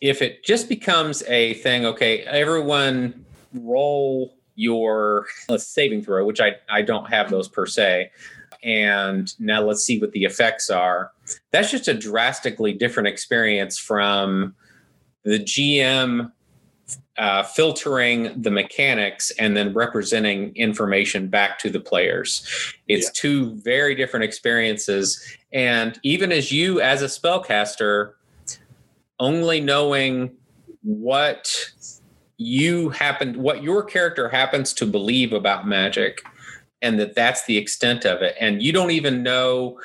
if 0.00 0.22
it 0.22 0.42
just 0.42 0.66
becomes 0.66 1.22
a 1.24 1.52
thing, 1.54 1.84
okay, 1.84 2.20
everyone 2.22 3.22
roll 3.52 4.34
your 4.54 5.26
saving 5.58 6.02
throw, 6.02 6.24
which 6.24 6.40
I, 6.40 6.52
I 6.70 6.80
don't 6.80 7.10
have 7.10 7.28
those 7.28 7.48
per 7.48 7.66
se. 7.66 8.12
And 8.64 9.30
now 9.38 9.60
let's 9.60 9.84
see 9.84 10.00
what 10.00 10.12
the 10.12 10.24
effects 10.24 10.70
are. 10.70 11.12
That's 11.50 11.70
just 11.70 11.86
a 11.86 11.92
drastically 11.92 12.72
different 12.72 13.08
experience 13.08 13.76
from 13.76 14.54
the 15.22 15.38
GM 15.38 16.32
uh, 17.18 17.42
filtering 17.42 18.40
the 18.40 18.50
mechanics 18.50 19.30
and 19.38 19.56
then 19.56 19.72
representing 19.74 20.54
information 20.54 21.28
back 21.28 21.58
to 21.58 21.70
the 21.70 21.80
players. 21.80 22.46
It's 22.86 23.06
yeah. 23.06 23.12
two 23.14 23.54
very 23.56 23.94
different 23.94 24.24
experiences. 24.24 25.20
And 25.52 25.98
even 26.02 26.30
as 26.32 26.52
you, 26.52 26.80
as 26.80 27.02
a 27.02 27.06
spellcaster, 27.06 28.12
only 29.18 29.60
knowing 29.60 30.36
what 30.82 31.70
you 32.36 32.90
happen, 32.90 33.42
what 33.42 33.62
your 33.62 33.82
character 33.82 34.28
happens 34.28 34.72
to 34.74 34.86
believe 34.86 35.32
about 35.32 35.66
magic, 35.66 36.22
and 36.80 37.00
that 37.00 37.16
that's 37.16 37.44
the 37.46 37.56
extent 37.56 38.04
of 38.04 38.22
it. 38.22 38.36
And 38.38 38.62
you 38.62 38.72
don't 38.72 38.92
even 38.92 39.24
know 39.24 39.80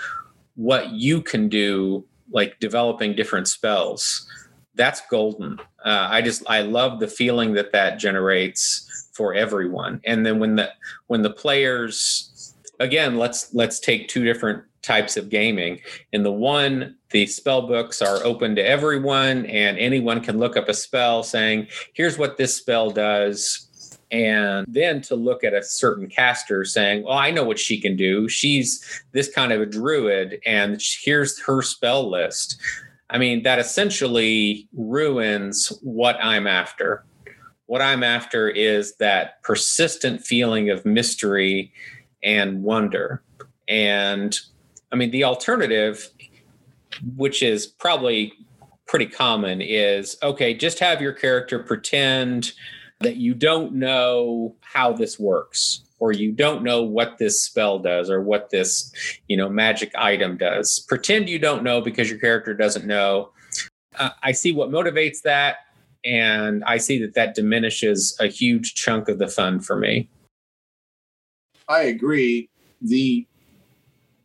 what 0.55 0.91
you 0.91 1.21
can 1.23 1.49
do, 1.49 2.05
like 2.31 2.59
developing 2.59 3.15
different 3.15 3.47
spells 3.47 4.27
that's 4.75 5.01
golden. 5.09 5.59
Uh, 5.83 6.07
I 6.09 6.21
just 6.21 6.43
I 6.49 6.61
love 6.61 6.99
the 6.99 7.07
feeling 7.07 7.53
that 7.53 7.71
that 7.73 7.99
generates 7.99 9.09
for 9.13 9.33
everyone. 9.33 10.01
And 10.05 10.25
then 10.25 10.39
when 10.39 10.55
the 10.55 10.71
when 11.07 11.21
the 11.21 11.29
players 11.29 12.53
again, 12.79 13.17
let's 13.17 13.53
let's 13.53 13.79
take 13.79 14.07
two 14.07 14.23
different 14.23 14.63
types 14.81 15.15
of 15.15 15.29
gaming. 15.29 15.79
In 16.11 16.23
the 16.23 16.31
one, 16.31 16.97
the 17.11 17.25
spell 17.25 17.67
books 17.67 18.01
are 18.01 18.23
open 18.23 18.55
to 18.55 18.65
everyone, 18.65 19.45
and 19.45 19.77
anyone 19.77 20.21
can 20.21 20.39
look 20.39 20.57
up 20.57 20.69
a 20.69 20.73
spell 20.73 21.23
saying, 21.23 21.67
"Here's 21.93 22.17
what 22.17 22.37
this 22.37 22.55
spell 22.55 22.89
does." 22.89 23.69
And 24.11 24.67
then 24.69 25.01
to 25.03 25.15
look 25.15 25.43
at 25.43 25.55
a 25.55 25.63
certain 25.63 26.07
caster 26.07 26.63
saying, 26.65 27.03
Well, 27.03 27.17
I 27.17 27.31
know 27.31 27.43
what 27.43 27.57
she 27.57 27.81
can 27.81 27.95
do. 27.95 28.29
She's 28.29 29.03
this 29.11 29.27
kind 29.27 29.51
of 29.51 29.59
a 29.59 29.65
druid, 29.65 30.39
and 30.45 30.79
here's 31.03 31.41
her 31.41 31.63
spell 31.63 32.07
list. 32.07 32.61
I 33.13 33.19
mean, 33.19 33.43
that 33.43 33.59
essentially 33.59 34.67
ruins 34.73 35.67
what 35.83 36.17
I'm 36.19 36.47
after. 36.47 37.05
What 37.67 37.81
I'm 37.81 38.03
after 38.03 38.49
is 38.49 38.95
that 38.95 39.41
persistent 39.43 40.25
feeling 40.25 40.71
of 40.71 40.83
mystery 40.83 41.71
and 42.23 42.63
wonder. 42.63 43.21
And 43.67 44.37
I 44.91 44.95
mean, 44.95 45.11
the 45.11 45.23
alternative, 45.25 46.09
which 47.15 47.43
is 47.43 47.67
probably 47.67 48.33
pretty 48.87 49.05
common, 49.05 49.61
is 49.61 50.17
okay, 50.23 50.55
just 50.55 50.79
have 50.79 50.99
your 50.99 51.13
character 51.13 51.59
pretend 51.59 52.51
that 53.01 53.17
you 53.17 53.35
don't 53.35 53.73
know 53.73 54.55
how 54.61 54.91
this 54.91 55.19
works 55.19 55.83
or 56.03 56.11
you 56.11 56.33
don't 56.33 56.63
know 56.63 56.83
what 56.83 57.17
this 57.17 57.41
spell 57.41 57.79
does 57.79 58.09
or 58.09 58.21
what 58.21 58.49
this 58.49 58.91
you 59.29 59.37
know 59.37 59.47
magic 59.47 59.89
item 59.95 60.35
does. 60.35 60.85
Pretend 60.89 61.29
you 61.29 61.39
don't 61.39 61.63
know 61.63 61.79
because 61.79 62.09
your 62.09 62.19
character 62.19 62.53
doesn't 62.53 62.85
know. 62.85 63.31
Uh, 63.95 64.09
i 64.21 64.31
see 64.31 64.51
what 64.51 64.69
motivates 64.69 65.21
that 65.21 65.57
and 66.03 66.63
i 66.65 66.77
see 66.77 66.99
that 66.99 67.13
that 67.13 67.35
diminishes 67.35 68.17
a 68.19 68.25
huge 68.25 68.73
chunk 68.73 69.07
of 69.07 69.17
the 69.17 69.27
fun 69.27 69.61
for 69.61 69.77
me. 69.77 70.09
I 71.69 71.83
agree. 71.83 72.49
The 72.81 73.25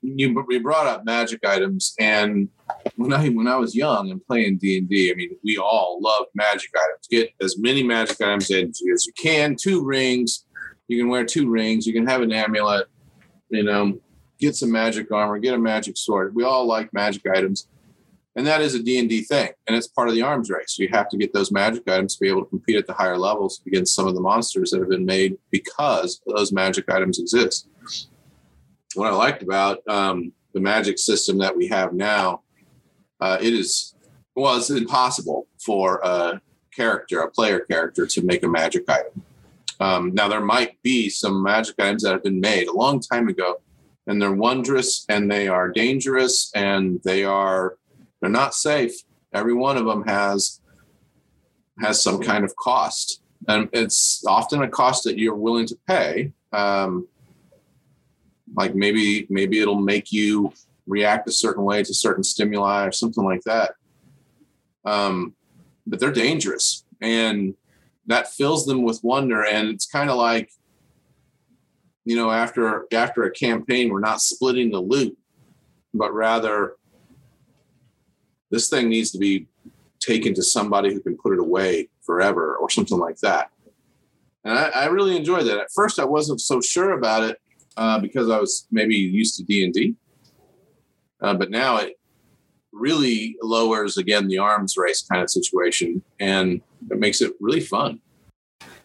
you, 0.02 0.46
you 0.48 0.60
brought 0.60 0.86
up 0.86 1.04
magic 1.04 1.46
items 1.46 1.94
and 2.00 2.48
when 2.96 3.12
i 3.12 3.28
when 3.28 3.46
i 3.46 3.56
was 3.56 3.76
young 3.76 4.10
and 4.10 4.24
playing 4.26 4.58
d&d 4.58 5.12
i 5.12 5.14
mean 5.14 5.30
we 5.44 5.56
all 5.58 6.00
loved 6.02 6.30
magic 6.34 6.70
items. 6.76 7.06
Get 7.08 7.30
as 7.40 7.56
many 7.56 7.84
magic 7.84 8.20
items 8.20 8.50
as 8.50 8.80
you 8.80 9.12
can. 9.16 9.54
Two 9.54 9.84
rings 9.84 10.44
you 10.88 10.98
can 10.98 11.08
wear 11.08 11.24
two 11.24 11.48
rings. 11.48 11.86
You 11.86 11.92
can 11.92 12.06
have 12.06 12.22
an 12.22 12.32
amulet. 12.32 12.86
You 13.50 13.62
know, 13.62 13.98
get 14.38 14.56
some 14.56 14.70
magic 14.70 15.10
armor, 15.12 15.38
get 15.38 15.54
a 15.54 15.58
magic 15.58 15.96
sword. 15.96 16.34
We 16.34 16.44
all 16.44 16.66
like 16.66 16.92
magic 16.92 17.22
items, 17.26 17.68
and 18.36 18.46
that 18.46 18.60
is 18.60 18.74
a 18.74 18.82
D 18.82 18.98
and 18.98 19.08
D 19.08 19.22
thing, 19.22 19.50
and 19.66 19.76
it's 19.76 19.86
part 19.86 20.08
of 20.08 20.14
the 20.14 20.22
arms 20.22 20.50
race. 20.50 20.78
You 20.78 20.88
have 20.92 21.08
to 21.10 21.16
get 21.16 21.32
those 21.32 21.50
magic 21.50 21.88
items 21.88 22.14
to 22.14 22.20
be 22.20 22.28
able 22.28 22.44
to 22.44 22.50
compete 22.50 22.76
at 22.76 22.86
the 22.86 22.92
higher 22.92 23.18
levels 23.18 23.62
against 23.66 23.94
some 23.94 24.06
of 24.06 24.14
the 24.14 24.20
monsters 24.20 24.70
that 24.70 24.80
have 24.80 24.88
been 24.88 25.06
made 25.06 25.36
because 25.50 26.20
those 26.26 26.52
magic 26.52 26.90
items 26.90 27.18
exist. 27.18 27.68
What 28.94 29.12
I 29.12 29.16
liked 29.16 29.42
about 29.42 29.86
um, 29.88 30.32
the 30.52 30.60
magic 30.60 30.98
system 30.98 31.38
that 31.38 31.56
we 31.56 31.68
have 31.68 31.92
now, 31.92 32.42
uh, 33.20 33.38
it 33.40 33.54
is 33.54 33.94
well, 34.34 34.56
it's 34.56 34.70
impossible 34.70 35.48
for 35.58 36.00
a 36.04 36.40
character, 36.72 37.20
a 37.20 37.30
player 37.30 37.60
character, 37.60 38.06
to 38.06 38.22
make 38.22 38.44
a 38.44 38.48
magic 38.48 38.88
item 38.88 39.24
um, 39.80 40.12
now, 40.12 40.28
there 40.28 40.40
might 40.40 40.80
be 40.82 41.08
some 41.08 41.42
magic 41.42 41.76
items 41.78 42.02
that 42.02 42.12
have 42.12 42.24
been 42.24 42.40
made 42.40 42.68
a 42.68 42.72
long 42.72 43.00
time 43.00 43.28
ago 43.28 43.60
and 44.06 44.20
they're 44.20 44.32
wondrous 44.32 45.04
and 45.08 45.30
they 45.30 45.48
are 45.48 45.70
dangerous 45.70 46.50
and 46.54 47.00
they 47.04 47.24
are 47.24 47.76
they're 48.20 48.30
not 48.30 48.54
safe. 48.54 48.92
Every 49.32 49.54
one 49.54 49.76
of 49.76 49.86
them 49.86 50.04
has 50.04 50.60
has 51.80 52.02
some 52.02 52.20
kind 52.20 52.44
of 52.44 52.56
cost 52.56 53.22
and 53.46 53.68
it's 53.72 54.24
often 54.26 54.62
a 54.62 54.68
cost 54.68 55.04
that 55.04 55.16
you're 55.16 55.36
willing 55.36 55.66
to 55.66 55.76
pay 55.86 56.32
um, 56.52 57.06
like 58.56 58.74
maybe 58.74 59.26
maybe 59.30 59.60
it'll 59.60 59.80
make 59.80 60.10
you 60.10 60.52
react 60.86 61.28
a 61.28 61.32
certain 61.32 61.64
way 61.64 61.82
to 61.82 61.94
certain 61.94 62.24
stimuli 62.24 62.86
or 62.86 62.92
something 62.92 63.24
like 63.24 63.42
that. 63.42 63.74
Um, 64.84 65.34
but 65.86 66.00
they're 66.00 66.10
dangerous 66.10 66.84
and 67.00 67.54
that 68.08 68.32
fills 68.32 68.66
them 68.66 68.82
with 68.82 69.00
wonder. 69.04 69.44
And 69.44 69.68
it's 69.68 69.86
kind 69.86 70.10
of 70.10 70.16
like 70.16 70.50
you 72.04 72.16
know 72.16 72.30
after 72.30 72.86
after 72.92 73.24
a 73.24 73.30
campaign 73.30 73.90
we're 73.90 74.00
not 74.00 74.22
splitting 74.22 74.70
the 74.70 74.80
loot 74.80 75.14
but 75.92 76.10
rather 76.14 76.76
this 78.50 78.70
thing 78.70 78.88
needs 78.88 79.10
to 79.10 79.18
be 79.18 79.46
taken 80.00 80.32
to 80.32 80.42
somebody 80.42 80.90
who 80.90 81.00
can 81.00 81.18
put 81.18 81.34
it 81.34 81.38
away 81.38 81.90
forever 82.00 82.56
or 82.56 82.70
something 82.70 82.98
like 82.98 83.18
that. 83.18 83.50
And 84.42 84.58
i, 84.58 84.68
I 84.68 84.86
really 84.86 85.16
enjoyed 85.16 85.44
that. 85.46 85.58
At 85.58 85.70
first 85.74 85.98
i 85.98 86.04
wasn't 86.04 86.40
so 86.40 86.62
sure 86.62 86.92
about 86.92 87.24
it 87.24 87.36
uh, 87.76 87.98
because 87.98 88.30
i 88.30 88.38
was 88.38 88.66
maybe 88.70 88.96
used 88.96 89.36
to 89.36 89.44
d&d 89.44 89.94
uh, 91.20 91.34
but 91.34 91.50
now 91.50 91.76
it 91.76 91.98
really 92.72 93.36
lowers 93.42 93.98
again 93.98 94.28
the 94.28 94.38
arms 94.38 94.76
race 94.76 95.02
kind 95.02 95.22
of 95.22 95.30
situation. 95.30 96.02
And 96.20 96.60
it 96.90 96.98
makes 96.98 97.20
it 97.20 97.32
really 97.40 97.60
fun. 97.60 98.00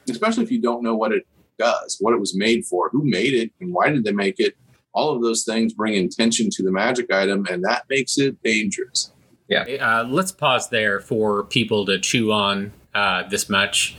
Especially 0.09 0.43
if 0.43 0.51
you 0.51 0.61
don't 0.61 0.83
know 0.83 0.95
what 0.95 1.11
it 1.11 1.25
does 1.57 1.97
what 1.99 2.13
it 2.13 2.19
was 2.19 2.35
made 2.35 2.65
for 2.65 2.89
who 2.89 3.03
made 3.03 3.33
it 3.33 3.51
and 3.59 3.73
why 3.73 3.89
did 3.89 4.03
they 4.03 4.11
make 4.11 4.39
it. 4.39 4.55
All 4.93 5.15
of 5.15 5.21
those 5.21 5.43
things 5.43 5.73
bring 5.73 5.95
intention 5.95 6.49
to 6.51 6.63
the 6.63 6.71
magic 6.71 7.11
item 7.11 7.45
and 7.49 7.63
that 7.63 7.85
makes 7.89 8.17
it 8.17 8.41
dangerous. 8.43 9.11
Yeah. 9.47 9.63
Uh, 9.63 10.07
let's 10.07 10.31
pause 10.31 10.69
there 10.69 10.99
for 10.99 11.43
people 11.43 11.85
to 11.85 11.99
chew 11.99 12.31
on 12.31 12.71
uh, 12.93 13.27
this 13.27 13.49
much. 13.49 13.95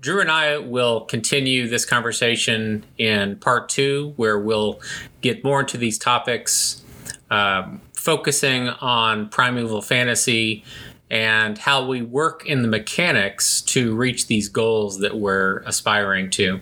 Drew 0.00 0.20
and 0.20 0.30
I 0.30 0.58
will 0.58 1.00
continue 1.02 1.68
this 1.68 1.84
conversation 1.84 2.84
in 2.98 3.36
part 3.36 3.68
two, 3.68 4.12
where 4.16 4.38
we'll 4.38 4.80
get 5.20 5.42
more 5.42 5.60
into 5.60 5.76
these 5.76 5.98
topics. 5.98 6.84
Um, 7.30 7.82
focusing 7.94 8.68
on 8.68 9.28
primeval 9.28 9.82
fantasy 9.82 10.64
and 11.10 11.58
how 11.58 11.86
we 11.86 12.02
work 12.02 12.46
in 12.46 12.62
the 12.62 12.68
mechanics 12.68 13.60
to 13.62 13.94
reach 13.94 14.26
these 14.26 14.48
goals 14.48 14.98
that 14.98 15.16
we're 15.16 15.58
aspiring 15.60 16.30
to. 16.30 16.60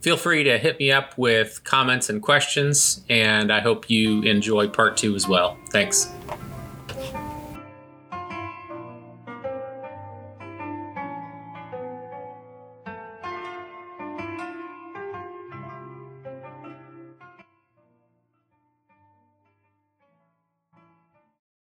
Feel 0.00 0.16
free 0.16 0.44
to 0.44 0.58
hit 0.58 0.78
me 0.78 0.92
up 0.92 1.16
with 1.16 1.64
comments 1.64 2.10
and 2.10 2.22
questions, 2.22 3.00
and 3.08 3.50
I 3.50 3.60
hope 3.60 3.88
you 3.88 4.22
enjoy 4.22 4.68
part 4.68 4.98
two 4.98 5.14
as 5.14 5.26
well. 5.26 5.56
Thanks. 5.70 6.12